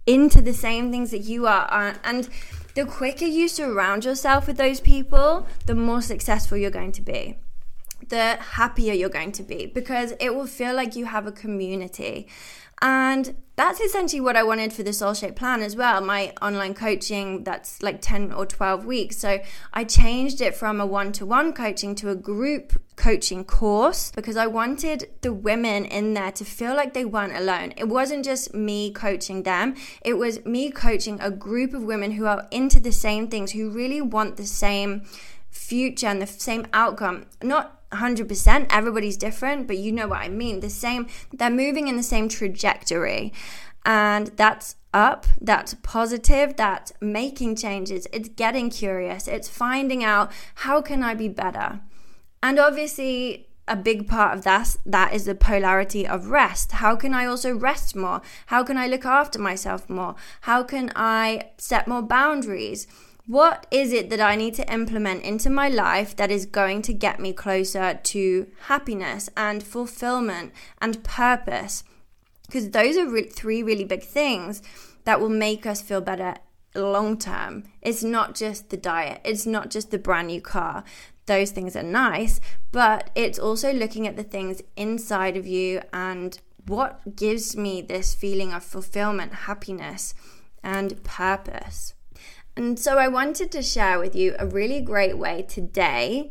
into 0.06 0.42
the 0.42 0.52
same 0.52 0.90
things 0.90 1.10
that 1.12 1.20
you 1.20 1.46
are 1.46 1.66
uh, 1.72 1.94
and 2.04 2.28
the 2.74 2.84
quicker 2.84 3.24
you 3.24 3.48
surround 3.48 4.04
yourself 4.04 4.46
with 4.46 4.58
those 4.58 4.80
people, 4.80 5.46
the 5.66 5.74
more 5.74 6.02
successful 6.02 6.58
you're 6.58 6.70
going 6.70 6.92
to 6.92 7.02
be 7.02 7.38
the 8.10 8.36
happier 8.36 8.92
you're 8.92 9.08
going 9.08 9.32
to 9.32 9.42
be 9.42 9.66
because 9.66 10.12
it 10.20 10.34
will 10.34 10.46
feel 10.46 10.74
like 10.74 10.94
you 10.94 11.06
have 11.06 11.26
a 11.26 11.32
community. 11.32 12.28
And 12.82 13.34
that's 13.56 13.78
essentially 13.78 14.22
what 14.22 14.36
I 14.36 14.42
wanted 14.42 14.72
for 14.72 14.82
the 14.82 14.94
Soul 14.94 15.12
Shape 15.12 15.36
Plan 15.36 15.60
as 15.60 15.76
well. 15.76 16.00
My 16.00 16.32
online 16.40 16.72
coaching 16.72 17.44
that's 17.44 17.82
like 17.82 18.00
10 18.00 18.32
or 18.32 18.46
12 18.46 18.86
weeks. 18.86 19.18
So 19.18 19.40
I 19.74 19.84
changed 19.84 20.40
it 20.40 20.54
from 20.54 20.80
a 20.80 20.86
one 20.86 21.12
to 21.12 21.26
one 21.26 21.52
coaching 21.52 21.94
to 21.96 22.08
a 22.08 22.14
group 22.16 22.80
coaching 22.96 23.44
course 23.44 24.10
because 24.12 24.38
I 24.38 24.46
wanted 24.46 25.10
the 25.20 25.32
women 25.32 25.84
in 25.84 26.14
there 26.14 26.32
to 26.32 26.44
feel 26.44 26.74
like 26.74 26.94
they 26.94 27.04
weren't 27.04 27.36
alone. 27.36 27.74
It 27.76 27.88
wasn't 27.88 28.24
just 28.24 28.54
me 28.54 28.92
coaching 28.92 29.42
them, 29.42 29.74
it 30.02 30.14
was 30.14 30.44
me 30.46 30.70
coaching 30.70 31.20
a 31.20 31.30
group 31.30 31.74
of 31.74 31.82
women 31.82 32.12
who 32.12 32.24
are 32.24 32.48
into 32.50 32.80
the 32.80 32.92
same 32.92 33.28
things, 33.28 33.52
who 33.52 33.68
really 33.68 34.00
want 34.00 34.38
the 34.38 34.46
same 34.46 35.02
future 35.50 36.06
and 36.06 36.22
the 36.22 36.26
same 36.26 36.66
outcome. 36.72 37.26
Not 37.42 37.79
100% 37.92 38.66
everybody's 38.70 39.16
different 39.16 39.66
but 39.66 39.76
you 39.76 39.92
know 39.92 40.08
what 40.08 40.20
i 40.20 40.28
mean. 40.28 40.60
The 40.60 40.70
same 40.70 41.08
they're 41.32 41.50
moving 41.50 41.88
in 41.88 41.96
the 41.96 42.02
same 42.02 42.28
trajectory. 42.28 43.32
And 43.84 44.28
that's 44.36 44.76
up 44.92 45.26
that's 45.40 45.74
positive 45.74 46.56
that's 46.56 46.92
making 47.00 47.54
changes 47.54 48.08
it's 48.12 48.28
getting 48.30 48.68
curious 48.68 49.28
it's 49.28 49.48
finding 49.48 50.02
out 50.02 50.32
how 50.56 50.82
can 50.82 51.02
i 51.02 51.14
be 51.14 51.28
better? 51.28 51.80
And 52.42 52.58
obviously 52.58 53.46
a 53.68 53.76
big 53.76 54.08
part 54.08 54.36
of 54.36 54.42
that 54.42 54.76
that 54.84 55.14
is 55.14 55.26
the 55.26 55.34
polarity 55.34 56.06
of 56.06 56.26
rest. 56.26 56.72
How 56.72 56.96
can 56.96 57.14
i 57.14 57.24
also 57.24 57.54
rest 57.54 57.94
more? 57.94 58.20
How 58.46 58.64
can 58.64 58.76
i 58.76 58.86
look 58.86 59.04
after 59.04 59.38
myself 59.38 59.88
more? 59.88 60.14
How 60.42 60.62
can 60.62 60.92
i 60.96 61.50
set 61.56 61.86
more 61.86 62.02
boundaries 62.02 62.86
what 63.30 63.64
is 63.70 63.92
it 63.92 64.10
that 64.10 64.20
I 64.20 64.34
need 64.34 64.54
to 64.54 64.72
implement 64.72 65.22
into 65.22 65.50
my 65.50 65.68
life 65.68 66.16
that 66.16 66.32
is 66.32 66.46
going 66.46 66.82
to 66.82 66.92
get 66.92 67.20
me 67.20 67.32
closer 67.32 67.94
to 67.94 68.48
happiness 68.62 69.30
and 69.36 69.62
fulfillment 69.62 70.52
and 70.80 71.04
purpose? 71.04 71.84
Because 72.48 72.70
those 72.70 72.96
are 72.96 73.08
re- 73.08 73.28
three 73.28 73.62
really 73.62 73.84
big 73.84 74.02
things 74.02 74.62
that 75.04 75.20
will 75.20 75.28
make 75.28 75.64
us 75.64 75.80
feel 75.80 76.00
better 76.00 76.34
long 76.74 77.16
term. 77.16 77.62
It's 77.80 78.02
not 78.02 78.34
just 78.34 78.70
the 78.70 78.76
diet, 78.76 79.20
it's 79.24 79.46
not 79.46 79.70
just 79.70 79.92
the 79.92 79.98
brand 79.98 80.26
new 80.26 80.40
car. 80.40 80.82
Those 81.26 81.52
things 81.52 81.76
are 81.76 81.84
nice, 81.84 82.40
but 82.72 83.10
it's 83.14 83.38
also 83.38 83.72
looking 83.72 84.08
at 84.08 84.16
the 84.16 84.24
things 84.24 84.60
inside 84.76 85.36
of 85.36 85.46
you 85.46 85.82
and 85.92 86.36
what 86.66 87.14
gives 87.14 87.56
me 87.56 87.80
this 87.80 88.12
feeling 88.12 88.52
of 88.52 88.64
fulfillment, 88.64 89.32
happiness, 89.46 90.14
and 90.64 91.00
purpose. 91.04 91.94
And 92.60 92.78
so 92.78 92.98
I 92.98 93.08
wanted 93.08 93.50
to 93.52 93.62
share 93.62 93.98
with 93.98 94.14
you 94.14 94.36
a 94.38 94.46
really 94.46 94.82
great 94.82 95.16
way 95.16 95.46
today 95.48 96.30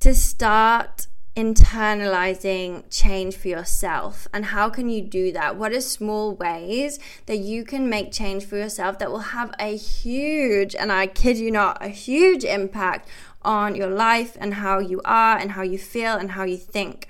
to 0.00 0.12
start 0.12 1.06
internalizing 1.36 2.82
change 2.90 3.36
for 3.36 3.46
yourself. 3.46 4.26
And 4.34 4.46
how 4.46 4.70
can 4.70 4.88
you 4.88 5.02
do 5.02 5.30
that? 5.30 5.54
What 5.54 5.70
are 5.70 5.80
small 5.80 6.34
ways 6.34 6.98
that 7.26 7.36
you 7.36 7.62
can 7.62 7.88
make 7.88 8.10
change 8.10 8.44
for 8.44 8.56
yourself 8.56 8.98
that 8.98 9.12
will 9.12 9.30
have 9.38 9.54
a 9.60 9.76
huge 9.76 10.74
and 10.74 10.90
i 10.90 11.06
kid 11.06 11.38
you 11.38 11.52
not 11.52 11.78
a 11.80 11.90
huge 11.90 12.42
impact 12.42 13.08
on 13.42 13.76
your 13.76 13.88
life 13.88 14.36
and 14.40 14.54
how 14.54 14.80
you 14.80 15.00
are 15.04 15.38
and 15.38 15.52
how 15.52 15.62
you 15.62 15.78
feel 15.78 16.16
and 16.16 16.32
how 16.32 16.42
you 16.42 16.56
think. 16.56 17.06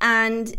And 0.00 0.56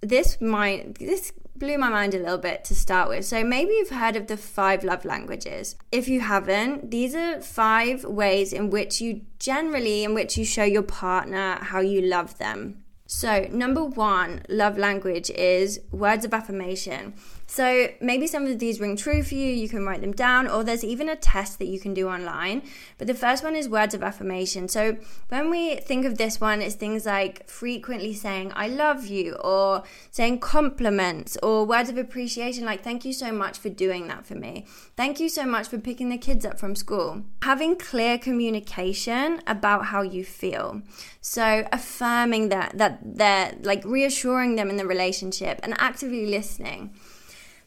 this 0.00 0.40
might 0.40 0.98
this 0.98 1.32
blew 1.60 1.78
my 1.78 1.90
mind 1.90 2.14
a 2.14 2.18
little 2.18 2.38
bit 2.38 2.64
to 2.64 2.74
start 2.74 3.08
with. 3.08 3.24
So 3.24 3.44
maybe 3.44 3.72
you've 3.74 3.90
heard 3.90 4.16
of 4.16 4.26
the 4.26 4.36
five 4.36 4.82
love 4.82 5.04
languages. 5.04 5.76
If 5.92 6.08
you 6.08 6.20
haven't, 6.20 6.90
these 6.90 7.14
are 7.14 7.40
five 7.40 8.04
ways 8.04 8.52
in 8.52 8.70
which 8.70 9.00
you 9.00 9.20
generally 9.38 10.02
in 10.02 10.14
which 10.14 10.36
you 10.36 10.44
show 10.44 10.64
your 10.64 10.82
partner 10.82 11.58
how 11.60 11.80
you 11.80 12.00
love 12.00 12.38
them. 12.38 12.82
So, 13.12 13.48
number 13.50 13.84
1 13.84 14.42
love 14.48 14.78
language 14.78 15.30
is 15.30 15.80
words 15.90 16.24
of 16.24 16.32
affirmation. 16.32 17.14
So 17.50 17.88
maybe 18.00 18.28
some 18.28 18.46
of 18.46 18.60
these 18.60 18.78
ring 18.78 18.96
true 18.96 19.24
for 19.24 19.34
you, 19.34 19.48
you 19.52 19.68
can 19.68 19.84
write 19.84 20.02
them 20.02 20.12
down, 20.12 20.46
or 20.46 20.62
there's 20.62 20.84
even 20.84 21.08
a 21.08 21.16
test 21.16 21.58
that 21.58 21.66
you 21.66 21.80
can 21.80 21.92
do 21.92 22.08
online. 22.08 22.62
But 22.96 23.08
the 23.08 23.14
first 23.14 23.42
one 23.42 23.56
is 23.56 23.68
words 23.68 23.92
of 23.92 24.04
affirmation. 24.04 24.68
So 24.68 24.98
when 25.30 25.50
we 25.50 25.74
think 25.74 26.04
of 26.06 26.16
this 26.16 26.40
one, 26.40 26.62
it's 26.62 26.76
things 26.76 27.06
like 27.06 27.48
frequently 27.48 28.14
saying, 28.14 28.52
I 28.54 28.68
love 28.68 29.04
you, 29.06 29.34
or 29.34 29.82
saying 30.12 30.38
compliments, 30.38 31.36
or 31.42 31.66
words 31.66 31.90
of 31.90 31.98
appreciation 31.98 32.64
like, 32.64 32.84
thank 32.84 33.04
you 33.04 33.12
so 33.12 33.32
much 33.32 33.58
for 33.58 33.68
doing 33.68 34.06
that 34.06 34.24
for 34.24 34.36
me. 34.36 34.64
Thank 34.96 35.18
you 35.18 35.28
so 35.28 35.44
much 35.44 35.66
for 35.66 35.78
picking 35.78 36.08
the 36.08 36.18
kids 36.18 36.46
up 36.46 36.56
from 36.60 36.76
school. 36.76 37.24
Having 37.42 37.78
clear 37.78 38.16
communication 38.16 39.42
about 39.48 39.86
how 39.86 40.02
you 40.02 40.24
feel. 40.24 40.82
So 41.20 41.66
affirming 41.72 42.50
that, 42.50 42.78
that 42.78 43.00
they're 43.02 43.56
like 43.62 43.84
reassuring 43.84 44.54
them 44.54 44.70
in 44.70 44.76
the 44.76 44.86
relationship 44.86 45.58
and 45.64 45.74
actively 45.80 46.26
listening. 46.26 46.94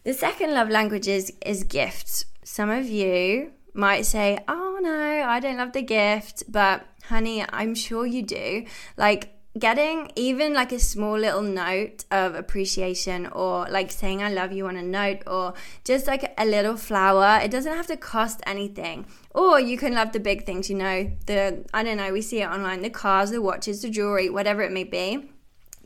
The 0.04 0.14
second 0.14 0.54
love 0.54 0.70
language 0.70 1.08
is, 1.08 1.32
is 1.46 1.64
gifts. 1.64 2.26
Some 2.44 2.70
of 2.70 2.88
you 2.88 3.52
might 3.74 4.06
say, 4.06 4.40
Oh 4.48 4.80
no, 4.82 5.24
I 5.24 5.40
don't 5.40 5.58
love 5.58 5.74
the 5.74 5.82
gift, 5.82 6.44
but 6.50 6.86
honey, 7.06 7.46
I'm 7.50 7.74
sure 7.74 8.06
you 8.06 8.22
do. 8.22 8.66
Like, 8.98 9.34
getting 9.58 10.12
even 10.16 10.52
like 10.54 10.72
a 10.72 10.80
small 10.80 11.18
little 11.18 11.44
note 11.44 12.06
of 12.10 12.34
appreciation 12.34 13.28
or 13.28 13.68
like 13.70 13.92
saying 13.92 14.24
I 14.24 14.32
love 14.32 14.52
you 14.52 14.66
on 14.66 14.76
a 14.76 14.82
note 14.82 15.22
or 15.28 15.54
just 15.84 16.08
like 16.08 16.34
a 16.38 16.46
little 16.46 16.76
flower. 16.76 17.40
It 17.44 17.52
doesn't 17.52 17.72
have 17.72 17.88
to 17.88 17.98
cost 17.98 18.42
anything. 18.48 19.06
Or 19.30 19.60
you 19.60 19.78
can 19.78 19.94
love 19.94 20.12
the 20.12 20.20
big 20.20 20.46
things, 20.46 20.70
you 20.70 20.76
know, 20.76 21.12
the 21.28 21.66
I 21.74 21.84
don't 21.84 21.98
know, 21.98 22.12
we 22.12 22.22
see 22.22 22.42
it 22.42 22.48
online, 22.48 22.82
the 22.82 22.90
cars, 22.90 23.32
the 23.32 23.42
watches, 23.42 23.84
the 23.84 23.90
jewelry, 23.90 24.30
whatever 24.30 24.64
it 24.64 24.72
may 24.72 24.84
be. 24.84 25.30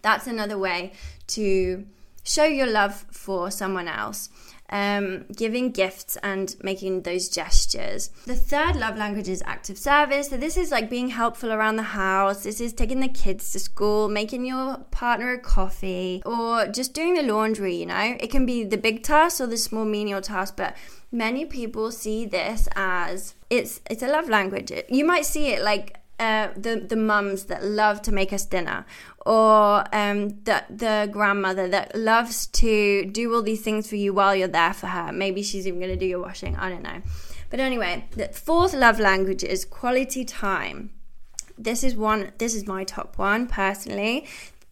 That's 0.02 0.28
another 0.28 0.58
way 0.58 0.94
to 1.28 1.86
show 2.28 2.44
your 2.44 2.68
love 2.68 3.06
for 3.12 3.50
someone 3.50 3.88
else. 3.88 4.30
Um, 4.70 5.24
giving 5.34 5.72
gifts 5.72 6.18
and 6.18 6.54
making 6.62 7.04
those 7.04 7.30
gestures. 7.30 8.10
The 8.26 8.36
third 8.36 8.76
love 8.76 8.98
language 8.98 9.30
is 9.30 9.42
acts 9.46 9.70
of 9.70 9.78
service. 9.78 10.28
So, 10.28 10.36
this 10.36 10.58
is 10.58 10.72
like 10.72 10.90
being 10.90 11.08
helpful 11.08 11.54
around 11.54 11.78
the 11.78 11.84
house. 11.84 12.44
This 12.44 12.60
is 12.60 12.74
taking 12.74 13.00
the 13.00 13.08
kids 13.08 13.54
to 13.54 13.60
school, 13.60 14.10
making 14.10 14.44
your 14.44 14.80
partner 14.92 15.32
a 15.32 15.40
coffee, 15.40 16.22
or 16.26 16.68
just 16.68 16.94
doing 16.94 17.14
the 17.14 17.24
laundry. 17.24 17.76
You 17.76 17.86
know, 17.86 18.18
it 18.20 18.30
can 18.30 18.46
be 18.46 18.66
the 18.66 18.78
big 18.78 19.04
task 19.04 19.40
or 19.40 19.48
the 19.48 19.56
small 19.56 19.86
menial 19.86 20.20
task, 20.20 20.58
but 20.58 20.76
many 21.14 21.46
people 21.46 21.90
see 21.90 22.26
this 22.26 22.68
as 22.76 23.36
it's 23.50 23.80
it's 23.90 24.04
a 24.04 24.08
love 24.08 24.28
language. 24.28 24.74
You 24.90 25.06
might 25.06 25.26
see 25.26 25.54
it 25.54 25.64
like 25.64 25.97
uh, 26.20 26.50
the 26.56 26.86
the 26.88 26.96
mums 26.96 27.46
that 27.46 27.64
love 27.64 28.02
to 28.04 28.12
make 28.12 28.34
us 28.34 28.46
dinner, 28.46 28.86
or 29.26 29.84
um, 29.96 30.30
the 30.44 30.64
the 30.70 31.10
grandmother 31.12 31.68
that 31.68 31.96
loves 31.96 32.48
to 32.48 33.06
do 33.06 33.34
all 33.34 33.44
these 33.44 33.62
things 33.62 33.88
for 33.88 33.96
you 33.98 34.14
while 34.14 34.36
you're 34.36 34.48
there 34.48 34.74
for 34.74 34.88
her. 34.88 35.12
Maybe 35.12 35.44
she's 35.44 35.68
even 35.68 35.80
going 35.80 35.92
to 35.92 35.98
do 35.98 36.06
your 36.06 36.22
washing. 36.22 36.56
I 36.56 36.70
don't 36.70 36.82
know. 36.82 37.02
But 37.50 37.60
anyway, 37.60 38.06
the 38.12 38.28
fourth 38.30 38.74
love 38.74 39.00
language 39.00 39.44
is 39.44 39.64
quality 39.64 40.26
time. 40.26 40.92
This 41.58 41.84
is 41.84 41.96
one. 41.96 42.32
This 42.38 42.56
is 42.56 42.66
my 42.66 42.84
top 42.84 43.18
one 43.18 43.48
personally. 43.48 44.26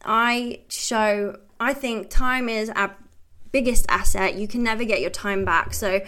I 0.03 0.61
show. 0.67 1.37
I 1.59 1.73
think 1.73 2.09
time 2.09 2.49
is 2.49 2.69
our 2.71 2.95
biggest 3.51 3.85
asset. 3.87 4.35
You 4.35 4.47
can 4.47 4.63
never 4.63 4.83
get 4.83 4.99
your 4.99 5.09
time 5.09 5.45
back. 5.45 5.73
So 5.73 6.01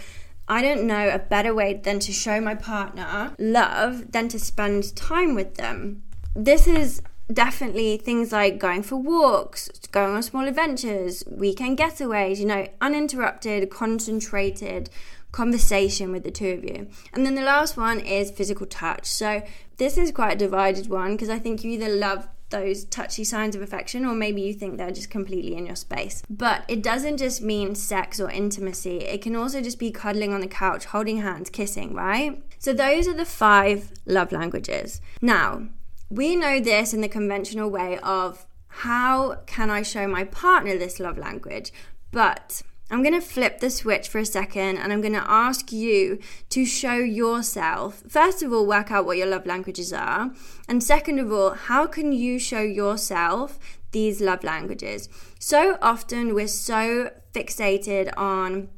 I 0.47 0.61
don't 0.61 0.87
know 0.87 1.09
a 1.09 1.19
better 1.19 1.53
way 1.53 1.73
than 1.73 1.99
to 1.99 2.13
show 2.13 2.39
my 2.39 2.55
partner 2.55 3.33
love 3.37 4.11
than 4.11 4.29
to 4.29 4.39
spend 4.39 4.95
time 4.95 5.35
with 5.35 5.55
them. 5.55 6.03
This 6.35 6.67
is 6.67 7.01
definitely 7.31 7.97
things 7.97 8.31
like 8.31 8.57
going 8.57 8.83
for 8.83 8.95
walks, 8.95 9.69
going 9.91 10.15
on 10.15 10.23
small 10.23 10.47
adventures, 10.47 11.23
weekend 11.29 11.77
getaways, 11.77 12.37
you 12.37 12.45
know, 12.45 12.67
uninterrupted, 12.79 13.69
concentrated 13.69 14.89
conversation 15.33 16.11
with 16.11 16.23
the 16.23 16.31
two 16.31 16.51
of 16.51 16.63
you. 16.63 16.87
And 17.13 17.25
then 17.25 17.35
the 17.35 17.41
last 17.41 17.75
one 17.75 17.99
is 17.99 18.31
physical 18.31 18.65
touch. 18.65 19.05
So 19.05 19.43
this 19.77 19.97
is 19.97 20.11
quite 20.11 20.33
a 20.33 20.37
divided 20.37 20.87
one 20.87 21.13
because 21.13 21.29
I 21.29 21.39
think 21.39 21.63
you 21.63 21.71
either 21.71 21.89
love 21.89 22.29
those 22.49 22.85
touchy 22.85 23.23
signs 23.23 23.55
of 23.55 23.61
affection, 23.61 24.05
or 24.05 24.13
maybe 24.13 24.41
you 24.41 24.53
think 24.53 24.77
they're 24.77 24.91
just 24.91 25.09
completely 25.09 25.55
in 25.55 25.65
your 25.65 25.75
space. 25.75 26.23
But 26.29 26.63
it 26.67 26.81
doesn't 26.81 27.17
just 27.17 27.41
mean 27.41 27.75
sex 27.75 28.19
or 28.19 28.29
intimacy, 28.29 28.99
it 28.99 29.21
can 29.21 29.35
also 29.35 29.61
just 29.61 29.79
be 29.79 29.91
cuddling 29.91 30.33
on 30.33 30.41
the 30.41 30.47
couch, 30.47 30.85
holding 30.85 31.21
hands, 31.21 31.49
kissing, 31.49 31.93
right? 31.93 32.41
So, 32.59 32.73
those 32.73 33.07
are 33.07 33.13
the 33.13 33.25
five 33.25 33.91
love 34.05 34.31
languages. 34.31 35.01
Now, 35.21 35.67
we 36.09 36.35
know 36.35 36.59
this 36.59 36.93
in 36.93 37.01
the 37.01 37.09
conventional 37.09 37.69
way 37.69 37.99
of 37.99 38.45
how 38.67 39.35
can 39.45 39.69
I 39.69 39.81
show 39.81 40.07
my 40.07 40.23
partner 40.23 40.77
this 40.77 40.99
love 40.99 41.17
language? 41.17 41.71
But 42.11 42.61
I'm 42.89 43.03
going 43.03 43.19
to 43.19 43.21
flip 43.21 43.59
the 43.59 43.69
switch 43.69 44.07
for 44.07 44.19
a 44.19 44.25
second 44.25 44.77
and 44.77 44.93
I'm 44.93 45.01
going 45.01 45.13
to 45.13 45.29
ask 45.29 45.71
you 45.71 46.19
to 46.49 46.65
show 46.65 46.95
yourself. 46.95 48.01
First 48.07 48.41
of 48.41 48.53
all, 48.53 48.65
work 48.65 48.91
out 48.91 49.05
what 49.05 49.17
your 49.17 49.27
love 49.27 49.45
languages 49.45 49.91
are. 49.91 50.31
And 50.69 50.81
second 50.81 51.19
of 51.19 51.31
all, 51.31 51.51
how 51.51 51.85
can 51.85 52.13
you 52.13 52.39
show 52.39 52.61
yourself 52.61 53.59
these 53.91 54.21
love 54.21 54.43
languages? 54.43 55.09
So 55.37 55.77
often 55.81 56.33
we're 56.33 56.47
so 56.47 57.11
fixated 57.33 58.11
on 58.15 58.69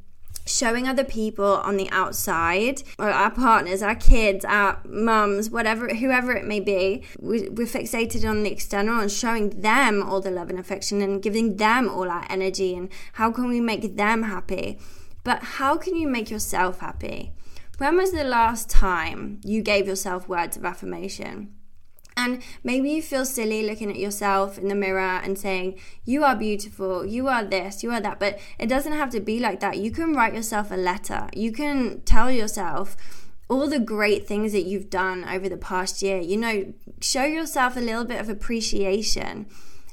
showing 0.50 0.88
other 0.88 1.04
people 1.04 1.46
on 1.46 1.78
the 1.78 1.90
outside, 1.92 2.84
or 2.98 3.10
our 3.10 3.32
partners, 3.32 3.82
our 3.82 3.96
kids, 3.96 4.44
our 4.46 4.82
mums, 4.86 5.50
whatever, 5.50 5.90
whoever 5.90 6.32
it 6.32 6.46
may 6.46 6.60
be, 6.60 7.04
we, 7.20 7.48
are 7.48 7.52
fixated 7.52 8.28
on 8.28 8.44
the 8.44 8.52
external 8.52 9.00
and 9.00 9.12
showing 9.12 9.62
them 9.62 10.02
all 10.02 10.22
the 10.22 10.32
love 10.32 10.50
and 10.50 10.60
affection 10.60 11.02
and 11.02 11.22
giving 11.22 11.58
them 11.58 11.88
all 11.90 12.10
our 12.10 12.26
energy 12.30 12.76
and 12.76 12.90
how 13.14 13.32
can 13.32 13.48
we 13.48 13.60
make 13.60 13.96
them 13.96 14.24
happy. 14.24 14.80
But 15.24 15.44
how 15.44 15.78
can 15.78 15.96
you 15.96 16.08
make 16.08 16.32
yourself 16.32 16.80
happy? 16.80 17.34
When 17.78 17.96
was 17.96 18.12
the 18.12 18.24
last 18.24 18.70
time 18.70 19.40
you 19.44 19.62
gave 19.62 19.88
yourself 19.88 20.28
words 20.28 20.58
of 20.58 20.66
affirmation? 20.66 21.54
And 22.20 22.44
maybe 22.66 22.90
you 22.90 23.02
feel 23.02 23.24
silly 23.24 23.66
looking 23.66 23.90
at 23.90 23.96
yourself 23.96 24.58
in 24.58 24.68
the 24.68 24.76
mirror 24.76 25.22
and 25.24 25.40
saying, 25.40 25.80
You 26.04 26.26
are 26.26 26.36
beautiful, 26.36 27.06
you 27.06 27.30
are 27.30 27.46
this, 27.46 27.82
you 27.82 27.92
are 27.92 28.02
that. 28.02 28.20
But 28.20 28.40
it 28.60 28.68
doesn't 28.68 28.92
have 28.92 29.10
to 29.12 29.22
be 29.22 29.40
like 29.40 29.62
that. 29.62 29.78
You 29.78 29.90
can 29.90 30.14
write 30.14 30.34
yourself 30.34 30.70
a 30.70 30.76
letter. 30.76 31.30
You 31.34 31.54
can 31.54 32.02
tell 32.02 32.30
yourself, 32.30 32.98
all 33.50 33.68
the 33.68 33.80
great 33.80 34.28
things 34.28 34.52
that 34.52 34.66
you've 34.66 34.90
done 34.90 35.24
over 35.24 35.50
the 35.50 35.58
past 35.58 36.02
year. 36.04 36.20
You 36.20 36.38
know, 36.38 36.74
show 37.02 37.24
yourself 37.24 37.76
a 37.76 37.80
little 37.80 38.06
bit 38.06 38.22
of 38.22 38.30
appreciation. 38.30 39.48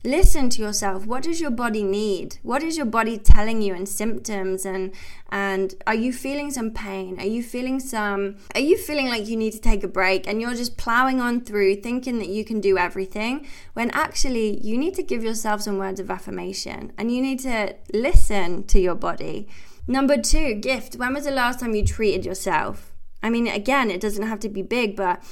Listen 0.05 0.49
to 0.51 0.63
yourself. 0.63 1.05
What 1.05 1.25
does 1.25 1.41
your 1.41 1.51
body 1.51 1.83
need? 1.83 2.39
What 2.43 2.63
is 2.63 2.77
your 2.77 2.87
body 2.87 3.19
telling 3.19 3.61
you 3.61 3.75
in 3.75 3.87
symptoms 3.87 4.65
and 4.65 4.93
and 5.31 5.75
are 5.87 5.95
you 5.95 6.13
feeling 6.13 6.51
some 6.51 6.71
pain? 6.71 7.19
Are 7.19 7.27
you 7.27 7.43
feeling 7.43 7.81
some 7.81 8.37
are 8.55 8.61
you 8.61 8.77
feeling 8.77 9.09
like 9.09 9.27
you 9.27 9.37
need 9.37 9.53
to 9.53 9.61
take 9.61 9.83
a 9.83 9.89
break 9.89 10.29
and 10.29 10.41
you're 10.41 10.55
just 10.55 10.77
plowing 10.77 11.21
on 11.21 11.41
through 11.41 11.77
thinking 11.77 12.19
that 12.19 12.29
you 12.29 12.45
can 12.45 12.61
do 12.61 12.79
everything 12.79 13.47
when 13.73 13.91
actually 13.91 14.65
you 14.65 14.79
need 14.79 14.95
to 14.95 15.03
give 15.03 15.25
yourself 15.25 15.63
some 15.63 15.79
words 15.79 15.99
of 15.99 16.11
affirmation 16.11 16.93
and 16.97 17.11
you 17.11 17.21
need 17.21 17.41
to 17.41 17.75
listen 17.93 18.65
to 18.65 18.79
your 18.79 18.95
body. 18.95 19.49
Number 19.89 20.17
2, 20.17 20.55
gift. 20.55 20.97
When 20.97 21.15
was 21.15 21.25
the 21.25 21.31
last 21.31 21.61
time 21.61 21.75
you 21.75 21.85
treated 21.85 22.25
yourself? 22.25 22.93
I 23.23 23.31
mean, 23.31 23.47
again, 23.47 23.91
it 23.91 24.01
doesn't 24.01 24.27
have 24.27 24.41
to 24.41 24.49
be 24.49 24.63
big, 24.63 24.97
but 24.97 25.23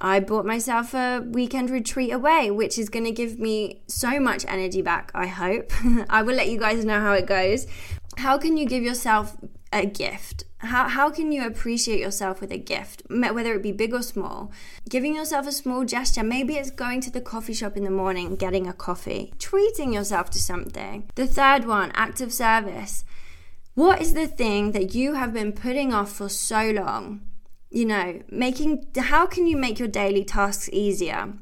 I 0.00 0.20
bought 0.20 0.46
myself 0.46 0.94
a 0.94 1.20
weekend 1.20 1.68
retreat 1.70 2.12
away, 2.12 2.50
which 2.50 2.78
is 2.78 2.88
going 2.88 3.04
to 3.04 3.12
give 3.12 3.38
me 3.38 3.82
so 3.86 4.18
much 4.18 4.46
energy 4.48 4.80
back, 4.80 5.10
I 5.14 5.26
hope. 5.26 5.72
I 6.08 6.22
will 6.22 6.34
let 6.34 6.48
you 6.48 6.58
guys 6.58 6.84
know 6.84 7.00
how 7.00 7.12
it 7.12 7.26
goes. 7.26 7.66
How 8.16 8.38
can 8.38 8.56
you 8.56 8.66
give 8.66 8.82
yourself 8.82 9.36
a 9.72 9.84
gift? 9.84 10.44
How, 10.58 10.88
how 10.88 11.10
can 11.10 11.32
you 11.32 11.46
appreciate 11.46 12.00
yourself 12.00 12.40
with 12.40 12.50
a 12.50 12.58
gift, 12.58 13.02
whether 13.08 13.54
it 13.54 13.62
be 13.62 13.72
big 13.72 13.94
or 13.94 14.02
small? 14.02 14.52
Giving 14.88 15.16
yourself 15.16 15.46
a 15.46 15.52
small 15.52 15.84
gesture, 15.84 16.22
maybe 16.22 16.54
it's 16.54 16.70
going 16.70 17.00
to 17.02 17.10
the 17.10 17.20
coffee 17.20 17.54
shop 17.54 17.76
in 17.76 17.84
the 17.84 17.90
morning, 17.90 18.36
getting 18.36 18.66
a 18.66 18.72
coffee, 18.72 19.32
treating 19.38 19.92
yourself 19.92 20.28
to 20.30 20.38
something. 20.38 21.08
The 21.14 21.26
third 21.26 21.66
one, 21.66 21.92
act 21.94 22.20
of 22.20 22.32
service. 22.32 23.04
What 23.74 24.02
is 24.02 24.12
the 24.14 24.26
thing 24.26 24.72
that 24.72 24.94
you 24.94 25.14
have 25.14 25.32
been 25.32 25.52
putting 25.52 25.94
off 25.94 26.12
for 26.12 26.28
so 26.28 26.70
long? 26.70 27.22
You 27.70 27.84
know, 27.84 28.20
making 28.30 28.86
how 28.96 29.26
can 29.26 29.46
you 29.46 29.56
make 29.56 29.78
your 29.78 29.88
daily 29.88 30.24
tasks 30.24 30.68
easier? 30.72 31.34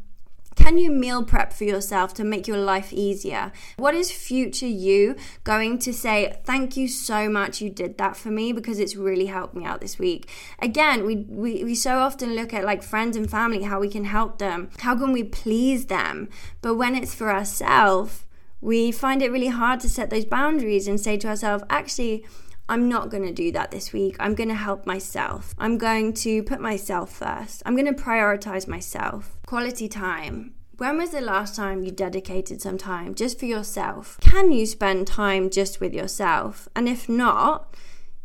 Can 0.58 0.76
you 0.76 0.90
meal 0.90 1.24
prep 1.24 1.52
for 1.52 1.62
yourself 1.62 2.12
to 2.14 2.24
make 2.24 2.48
your 2.48 2.58
life 2.58 2.92
easier? 2.92 3.52
What 3.76 3.94
is 3.94 4.10
future 4.10 4.66
you 4.66 5.14
going 5.44 5.78
to 5.78 5.92
say, 5.92 6.36
Thank 6.44 6.76
you 6.76 6.88
so 6.88 7.30
much, 7.30 7.62
you 7.62 7.70
did 7.70 7.96
that 7.98 8.16
for 8.16 8.30
me 8.30 8.52
because 8.52 8.80
it's 8.80 8.96
really 8.96 9.26
helped 9.26 9.54
me 9.54 9.64
out 9.64 9.80
this 9.80 10.00
week? 10.00 10.28
Again, 10.58 11.06
we, 11.06 11.16
we, 11.28 11.62
we 11.62 11.74
so 11.76 12.00
often 12.00 12.34
look 12.34 12.52
at 12.52 12.64
like 12.64 12.82
friends 12.82 13.16
and 13.16 13.30
family, 13.30 13.62
how 13.62 13.78
we 13.78 13.88
can 13.88 14.04
help 14.04 14.38
them, 14.38 14.68
how 14.80 14.96
can 14.96 15.12
we 15.12 15.22
please 15.22 15.86
them? 15.86 16.28
But 16.60 16.74
when 16.74 16.96
it's 16.96 17.14
for 17.14 17.32
ourselves, 17.32 18.24
we 18.60 18.90
find 18.90 19.22
it 19.22 19.30
really 19.30 19.48
hard 19.48 19.78
to 19.80 19.88
set 19.88 20.10
those 20.10 20.24
boundaries 20.24 20.88
and 20.88 21.00
say 21.00 21.16
to 21.18 21.28
ourselves, 21.28 21.62
Actually, 21.70 22.26
I'm 22.68 22.88
not 22.88 23.09
going 23.09 23.22
to 23.24 23.33
do 23.33 23.50
that 23.52 23.70
this 23.70 23.92
week. 23.92 24.16
I'm 24.20 24.35
going 24.35 24.50
to 24.50 24.54
help 24.54 24.87
myself. 24.87 25.54
I'm 25.59 25.78
going 25.78 26.12
to 26.14 26.42
put 26.42 26.61
myself 26.61 27.11
first. 27.11 27.62
I'm 27.64 27.74
going 27.74 27.92
to 27.92 28.02
prioritize 28.02 28.68
myself. 28.68 29.38
Quality 29.46 29.88
time. 29.88 30.54
When 30.76 30.98
was 30.98 31.11
the 31.11 31.20
last 31.20 31.57
time 31.57 31.83
you 31.83 31.90
dedicated 31.90 32.62
some 32.62 32.78
time 32.78 33.14
just 33.14 33.38
for 33.38 33.46
yourself? 33.46 34.18
Can 34.20 34.52
you 34.52 34.64
spend 34.66 35.07
time 35.07 35.50
just 35.50 35.81
with 35.81 35.92
yourself? 35.92 36.68
And 36.76 36.88
if 36.88 37.09
not, 37.09 37.74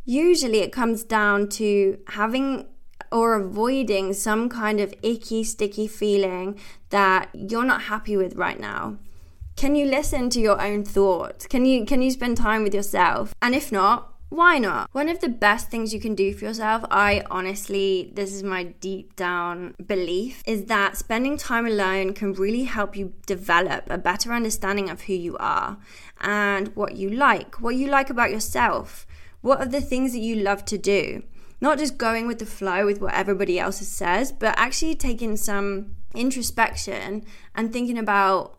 usually 0.05 0.59
it 0.59 0.71
comes 0.71 1.03
down 1.03 1.49
to 1.49 1.97
having 2.09 2.67
or 3.11 3.35
avoiding 3.35 4.13
some 4.13 4.49
kind 4.49 4.79
of 4.79 4.93
icky, 5.01 5.43
sticky 5.43 5.87
feeling 5.87 6.59
that 6.89 7.29
you're 7.33 7.65
not 7.65 7.83
happy 7.83 8.17
with 8.17 8.35
right 8.35 8.59
now. 8.59 8.97
Can 9.55 9.75
you 9.75 9.85
listen 9.85 10.29
to 10.31 10.39
your 10.39 10.61
own 10.61 10.83
thoughts? 10.83 11.47
Can 11.47 11.65
you 11.65 11.85
can 11.85 12.01
you 12.01 12.11
spend 12.11 12.37
time 12.37 12.63
with 12.63 12.73
yourself? 12.73 13.33
And 13.41 13.53
if 13.53 13.71
not, 13.71 14.12
why 14.33 14.57
not? 14.57 14.89
One 14.93 15.09
of 15.09 15.19
the 15.19 15.29
best 15.29 15.69
things 15.69 15.93
you 15.93 15.99
can 15.99 16.15
do 16.15 16.33
for 16.33 16.45
yourself, 16.45 16.83
I 16.89 17.23
honestly, 17.29 18.11
this 18.15 18.33
is 18.33 18.41
my 18.41 18.63
deep 18.63 19.15
down 19.15 19.75
belief, 19.85 20.41
is 20.47 20.65
that 20.65 20.97
spending 20.97 21.37
time 21.37 21.67
alone 21.67 22.13
can 22.13 22.33
really 22.33 22.63
help 22.63 22.95
you 22.97 23.13
develop 23.27 23.83
a 23.91 23.97
better 23.99 24.33
understanding 24.33 24.89
of 24.89 25.01
who 25.01 25.13
you 25.13 25.37
are 25.37 25.77
and 26.19 26.75
what 26.75 26.95
you 26.95 27.11
like, 27.11 27.61
what 27.61 27.75
you 27.75 27.87
like 27.87 28.09
about 28.09 28.31
yourself. 28.31 29.05
What 29.41 29.59
are 29.59 29.67
the 29.67 29.81
things 29.81 30.13
that 30.13 30.19
you 30.19 30.37
love 30.37 30.65
to 30.65 30.79
do? 30.79 31.21
Not 31.61 31.77
just 31.77 31.99
going 31.99 32.25
with 32.25 32.39
the 32.39 32.47
flow 32.47 32.87
with 32.87 32.99
what 32.99 33.13
everybody 33.13 33.59
else 33.59 33.77
says, 33.87 34.31
but 34.31 34.57
actually 34.57 34.95
taking 34.95 35.37
some 35.37 35.95
introspection 36.15 37.23
and 37.53 37.71
thinking 37.71 37.99
about 37.99 38.57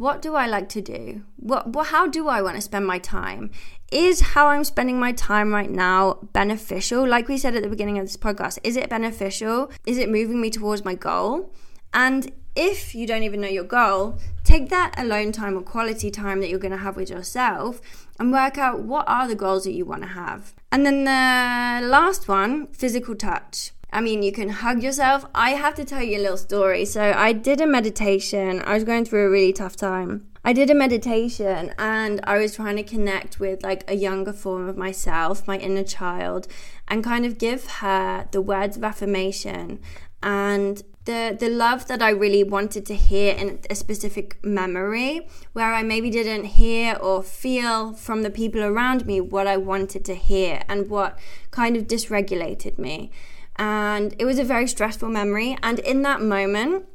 what 0.00 0.22
do 0.22 0.34
I 0.34 0.46
like 0.46 0.70
to 0.70 0.80
do? 0.80 1.24
What, 1.36 1.74
what 1.74 1.88
how 1.88 2.06
do 2.06 2.26
I 2.28 2.40
want 2.40 2.56
to 2.56 2.62
spend 2.62 2.86
my 2.86 2.98
time? 2.98 3.50
Is 3.90 4.20
how 4.20 4.46
I'm 4.46 4.62
spending 4.62 5.00
my 5.00 5.10
time 5.10 5.52
right 5.52 5.68
now 5.68 6.20
beneficial? 6.32 7.04
Like 7.04 7.26
we 7.26 7.36
said 7.36 7.56
at 7.56 7.64
the 7.64 7.68
beginning 7.68 7.98
of 7.98 8.04
this 8.04 8.16
podcast, 8.16 8.60
is 8.62 8.76
it 8.76 8.88
beneficial? 8.88 9.68
Is 9.84 9.98
it 9.98 10.08
moving 10.08 10.40
me 10.40 10.48
towards 10.48 10.84
my 10.84 10.94
goal? 10.94 11.52
And 11.92 12.30
if 12.54 12.94
you 12.94 13.04
don't 13.04 13.24
even 13.24 13.40
know 13.40 13.48
your 13.48 13.64
goal, 13.64 14.16
take 14.44 14.68
that 14.68 14.94
alone 14.96 15.32
time 15.32 15.58
or 15.58 15.62
quality 15.62 16.08
time 16.08 16.38
that 16.38 16.48
you're 16.48 16.60
going 16.60 16.70
to 16.70 16.78
have 16.78 16.94
with 16.94 17.10
yourself 17.10 17.80
and 18.20 18.30
work 18.30 18.58
out 18.58 18.78
what 18.78 19.08
are 19.08 19.26
the 19.26 19.34
goals 19.34 19.64
that 19.64 19.72
you 19.72 19.84
want 19.84 20.02
to 20.02 20.08
have. 20.08 20.54
And 20.70 20.86
then 20.86 21.02
the 21.02 21.88
last 21.88 22.28
one, 22.28 22.68
physical 22.68 23.16
touch. 23.16 23.72
I 23.92 24.00
mean, 24.00 24.22
you 24.22 24.30
can 24.30 24.50
hug 24.50 24.84
yourself. 24.84 25.26
I 25.34 25.50
have 25.50 25.74
to 25.74 25.84
tell 25.84 26.00
you 26.00 26.18
a 26.18 26.22
little 26.22 26.36
story. 26.36 26.84
So, 26.84 27.12
I 27.16 27.32
did 27.32 27.60
a 27.60 27.66
meditation. 27.66 28.62
I 28.64 28.74
was 28.74 28.84
going 28.84 29.04
through 29.04 29.26
a 29.26 29.30
really 29.30 29.52
tough 29.52 29.74
time. 29.74 30.29
I 30.42 30.52
did 30.52 30.70
a 30.70 30.74
meditation 30.74 31.74
and 31.78 32.20
I 32.24 32.38
was 32.38 32.54
trying 32.54 32.76
to 32.76 32.82
connect 32.82 33.38
with 33.38 33.62
like 33.62 33.88
a 33.90 33.94
younger 33.94 34.32
form 34.32 34.68
of 34.68 34.76
myself, 34.76 35.46
my 35.46 35.58
inner 35.58 35.84
child, 35.84 36.46
and 36.88 37.04
kind 37.04 37.26
of 37.26 37.38
give 37.38 37.66
her 37.66 38.26
the 38.30 38.40
words 38.40 38.76
of 38.76 38.84
affirmation 38.84 39.80
and 40.22 40.82
the 41.04 41.36
the 41.38 41.48
love 41.48 41.86
that 41.88 42.02
I 42.02 42.10
really 42.10 42.44
wanted 42.44 42.84
to 42.86 42.94
hear 42.94 43.34
in 43.34 43.60
a 43.70 43.74
specific 43.74 44.42
memory 44.44 45.28
where 45.52 45.72
I 45.72 45.82
maybe 45.82 46.10
didn't 46.10 46.44
hear 46.44 46.94
or 46.94 47.22
feel 47.22 47.94
from 47.94 48.22
the 48.22 48.30
people 48.30 48.62
around 48.62 49.06
me 49.06 49.20
what 49.20 49.46
I 49.46 49.56
wanted 49.56 50.04
to 50.06 50.14
hear 50.14 50.62
and 50.68 50.90
what 50.90 51.18
kind 51.50 51.76
of 51.76 51.86
dysregulated 51.86 52.78
me. 52.78 53.10
And 53.56 54.14
it 54.18 54.24
was 54.24 54.38
a 54.38 54.44
very 54.44 54.66
stressful 54.66 55.08
memory 55.08 55.56
and 55.62 55.78
in 55.78 56.02
that 56.02 56.20
moment 56.20 56.86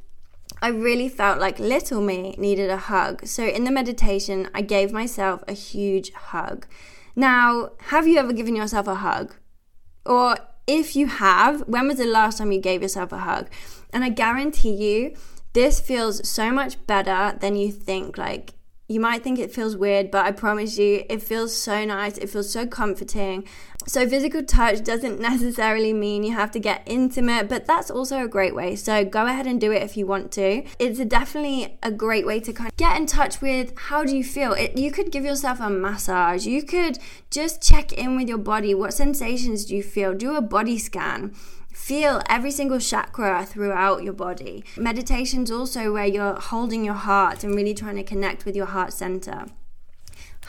I 0.62 0.68
really 0.68 1.08
felt 1.08 1.38
like 1.38 1.58
little 1.58 2.00
me 2.00 2.34
needed 2.38 2.70
a 2.70 2.76
hug. 2.76 3.26
So 3.26 3.44
in 3.44 3.64
the 3.64 3.70
meditation, 3.70 4.48
I 4.54 4.62
gave 4.62 4.92
myself 4.92 5.44
a 5.46 5.52
huge 5.52 6.12
hug. 6.12 6.66
Now, 7.14 7.72
have 7.88 8.06
you 8.06 8.18
ever 8.18 8.32
given 8.32 8.56
yourself 8.56 8.86
a 8.86 8.96
hug? 8.96 9.34
Or 10.04 10.36
if 10.66 10.96
you 10.96 11.06
have, 11.06 11.66
when 11.68 11.88
was 11.88 11.98
the 11.98 12.06
last 12.06 12.38
time 12.38 12.52
you 12.52 12.60
gave 12.60 12.82
yourself 12.82 13.12
a 13.12 13.18
hug? 13.18 13.48
And 13.92 14.02
I 14.02 14.08
guarantee 14.08 14.72
you, 14.72 15.14
this 15.52 15.80
feels 15.80 16.28
so 16.28 16.50
much 16.50 16.84
better 16.86 17.36
than 17.38 17.56
you 17.56 17.70
think. 17.70 18.18
Like, 18.18 18.54
you 18.88 19.00
might 19.00 19.22
think 19.22 19.38
it 19.38 19.52
feels 19.52 19.76
weird, 19.76 20.10
but 20.10 20.24
I 20.24 20.32
promise 20.32 20.78
you, 20.78 21.04
it 21.08 21.22
feels 21.22 21.56
so 21.56 21.84
nice. 21.84 22.18
It 22.18 22.30
feels 22.30 22.52
so 22.52 22.66
comforting. 22.66 23.44
So, 23.88 24.08
physical 24.08 24.42
touch 24.42 24.82
doesn't 24.82 25.20
necessarily 25.20 25.92
mean 25.92 26.24
you 26.24 26.34
have 26.34 26.50
to 26.52 26.58
get 26.58 26.82
intimate, 26.86 27.48
but 27.48 27.66
that's 27.66 27.90
also 27.90 28.24
a 28.24 28.28
great 28.28 28.54
way. 28.54 28.74
So, 28.74 29.04
go 29.04 29.26
ahead 29.26 29.46
and 29.46 29.60
do 29.60 29.70
it 29.70 29.82
if 29.82 29.96
you 29.96 30.06
want 30.06 30.32
to. 30.32 30.64
It's 30.78 30.98
definitely 31.04 31.78
a 31.82 31.92
great 31.92 32.26
way 32.26 32.40
to 32.40 32.52
kind 32.52 32.70
of 32.70 32.76
get 32.76 32.96
in 32.96 33.06
touch 33.06 33.40
with 33.40 33.72
how 33.76 34.04
do 34.04 34.16
you 34.16 34.24
feel. 34.24 34.52
It, 34.54 34.76
you 34.76 34.90
could 34.90 35.12
give 35.12 35.24
yourself 35.24 35.60
a 35.60 35.70
massage, 35.70 36.46
you 36.46 36.62
could 36.62 36.98
just 37.30 37.62
check 37.62 37.92
in 37.92 38.16
with 38.16 38.28
your 38.28 38.38
body. 38.38 38.74
What 38.74 38.92
sensations 38.92 39.64
do 39.64 39.76
you 39.76 39.82
feel? 39.82 40.14
Do 40.14 40.34
a 40.34 40.40
body 40.40 40.78
scan. 40.78 41.34
Feel 41.72 42.22
every 42.28 42.50
single 42.50 42.80
chakra 42.80 43.44
throughout 43.44 44.02
your 44.02 44.14
body. 44.14 44.64
Meditation's 44.76 45.50
also 45.50 45.92
where 45.92 46.06
you're 46.06 46.34
holding 46.34 46.84
your 46.84 46.94
heart 46.94 47.44
and 47.44 47.54
really 47.54 47.74
trying 47.74 47.96
to 47.96 48.02
connect 48.02 48.46
with 48.46 48.56
your 48.56 48.66
heart 48.66 48.92
center. 48.94 49.46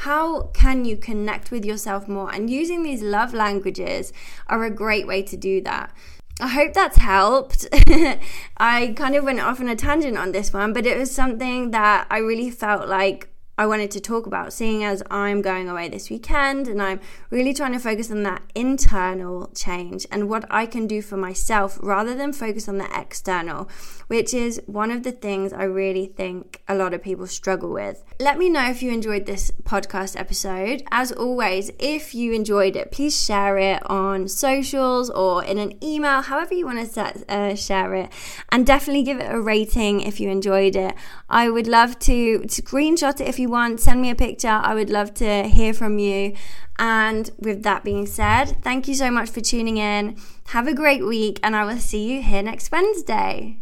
How 0.02 0.44
can 0.54 0.86
you 0.86 0.96
connect 0.96 1.50
with 1.50 1.66
yourself 1.66 2.08
more? 2.08 2.32
And 2.34 2.50
using 2.50 2.84
these 2.84 3.02
love 3.02 3.34
languages 3.34 4.14
are 4.48 4.64
a 4.64 4.70
great 4.70 5.08
way 5.08 5.24
to 5.24 5.36
do 5.36 5.60
that. 5.62 5.92
I 6.40 6.50
hope 6.50 6.74
that's 6.74 6.98
helped. 6.98 7.68
I 8.58 8.94
kind 8.96 9.16
of 9.16 9.24
went 9.24 9.40
off 9.40 9.60
on 9.60 9.68
a 9.68 9.76
tangent 9.76 10.16
on 10.16 10.34
this 10.34 10.54
one, 10.54 10.72
but 10.72 10.86
it 10.86 11.00
was 11.00 11.10
something 11.10 11.72
that 11.72 12.06
I 12.12 12.20
really 12.20 12.52
felt 12.52 12.88
like 12.88 13.30
I 13.60 13.66
wanted 13.66 13.90
to 13.92 14.00
talk 14.00 14.28
about, 14.28 14.54
seeing 14.54 14.84
as 14.84 15.02
I'm 15.10 15.42
going 15.42 15.68
away 15.68 15.90
this 15.90 16.12
weekend 16.12 16.68
and 16.68 16.80
I'm 16.80 17.00
really 17.32 17.56
trying 17.56 17.74
to 17.74 17.80
focus 17.80 18.12
on 18.12 18.22
that 18.22 18.44
internal 18.54 19.50
change 19.56 20.06
and 20.12 20.30
what 20.30 20.46
I 20.52 20.68
can 20.68 20.86
do 20.86 21.02
for 21.02 21.18
myself 21.18 21.80
rather 21.82 22.14
than 22.14 22.34
focus 22.34 22.70
on 22.70 22.78
the 22.78 22.88
external, 22.96 23.68
which 24.10 24.32
is 24.32 24.62
one 24.68 24.92
of 24.92 25.02
the 25.02 25.12
things 25.12 25.54
I 25.54 25.64
really 25.64 26.06
think 26.06 26.62
a 26.68 26.76
lot 26.76 26.94
of 26.94 27.02
people 27.02 27.26
struggle 27.26 27.72
with. 27.72 28.04
Let 28.20 28.38
me 28.38 28.48
know 28.48 28.70
if 28.70 28.84
you 28.84 28.92
enjoyed 28.92 29.26
this 29.26 29.50
podcast 29.64 30.20
episode. 30.20 30.84
As 30.92 31.12
always, 31.12 31.72
if 31.80 32.14
you 32.14 32.34
enjoyed 32.34 32.76
it, 32.76 32.92
please 32.92 33.20
share 33.20 33.58
it 33.58 33.82
on 33.90 34.28
socials 34.28 35.10
or 35.10 35.44
in 35.44 35.58
an 35.58 35.84
email, 35.84 36.22
however 36.22 36.54
you 36.54 36.68
want 36.68 36.80
to 36.80 36.86
set, 36.86 37.28
uh, 37.28 37.56
share 37.56 37.96
it, 37.96 38.12
and 38.50 38.68
definitely 38.68 39.02
give 39.02 39.20
it 39.20 39.32
a 39.32 39.42
rating 39.42 40.02
if 40.02 40.20
you 40.20 40.30
enjoyed 40.30 40.76
it. 40.76 40.94
I 41.28 41.50
would 41.50 41.66
love 41.66 41.98
to 42.00 42.42
screenshot 42.42 43.20
it 43.20 43.28
if 43.28 43.40
you 43.40 43.47
you 43.48 43.52
want, 43.52 43.80
send 43.80 44.02
me 44.02 44.10
a 44.10 44.16
picture. 44.16 44.50
I 44.50 44.74
would 44.74 44.90
love 44.90 45.14
to 45.16 45.44
hear 45.48 45.74
from 45.74 46.00
you. 46.00 46.36
And 46.78 47.32
with 47.40 47.64
that 47.64 47.84
being 47.84 48.06
said, 48.06 48.62
thank 48.62 48.88
you 48.88 48.94
so 48.94 49.10
much 49.10 49.30
for 49.30 49.42
tuning 49.42 49.78
in. 49.78 50.18
Have 50.48 50.68
a 50.68 50.74
great 50.74 51.06
week, 51.06 51.40
and 51.42 51.56
I 51.56 51.66
will 51.66 51.80
see 51.80 52.04
you 52.12 52.22
here 52.22 52.44
next 52.44 52.72
Wednesday. 52.72 53.58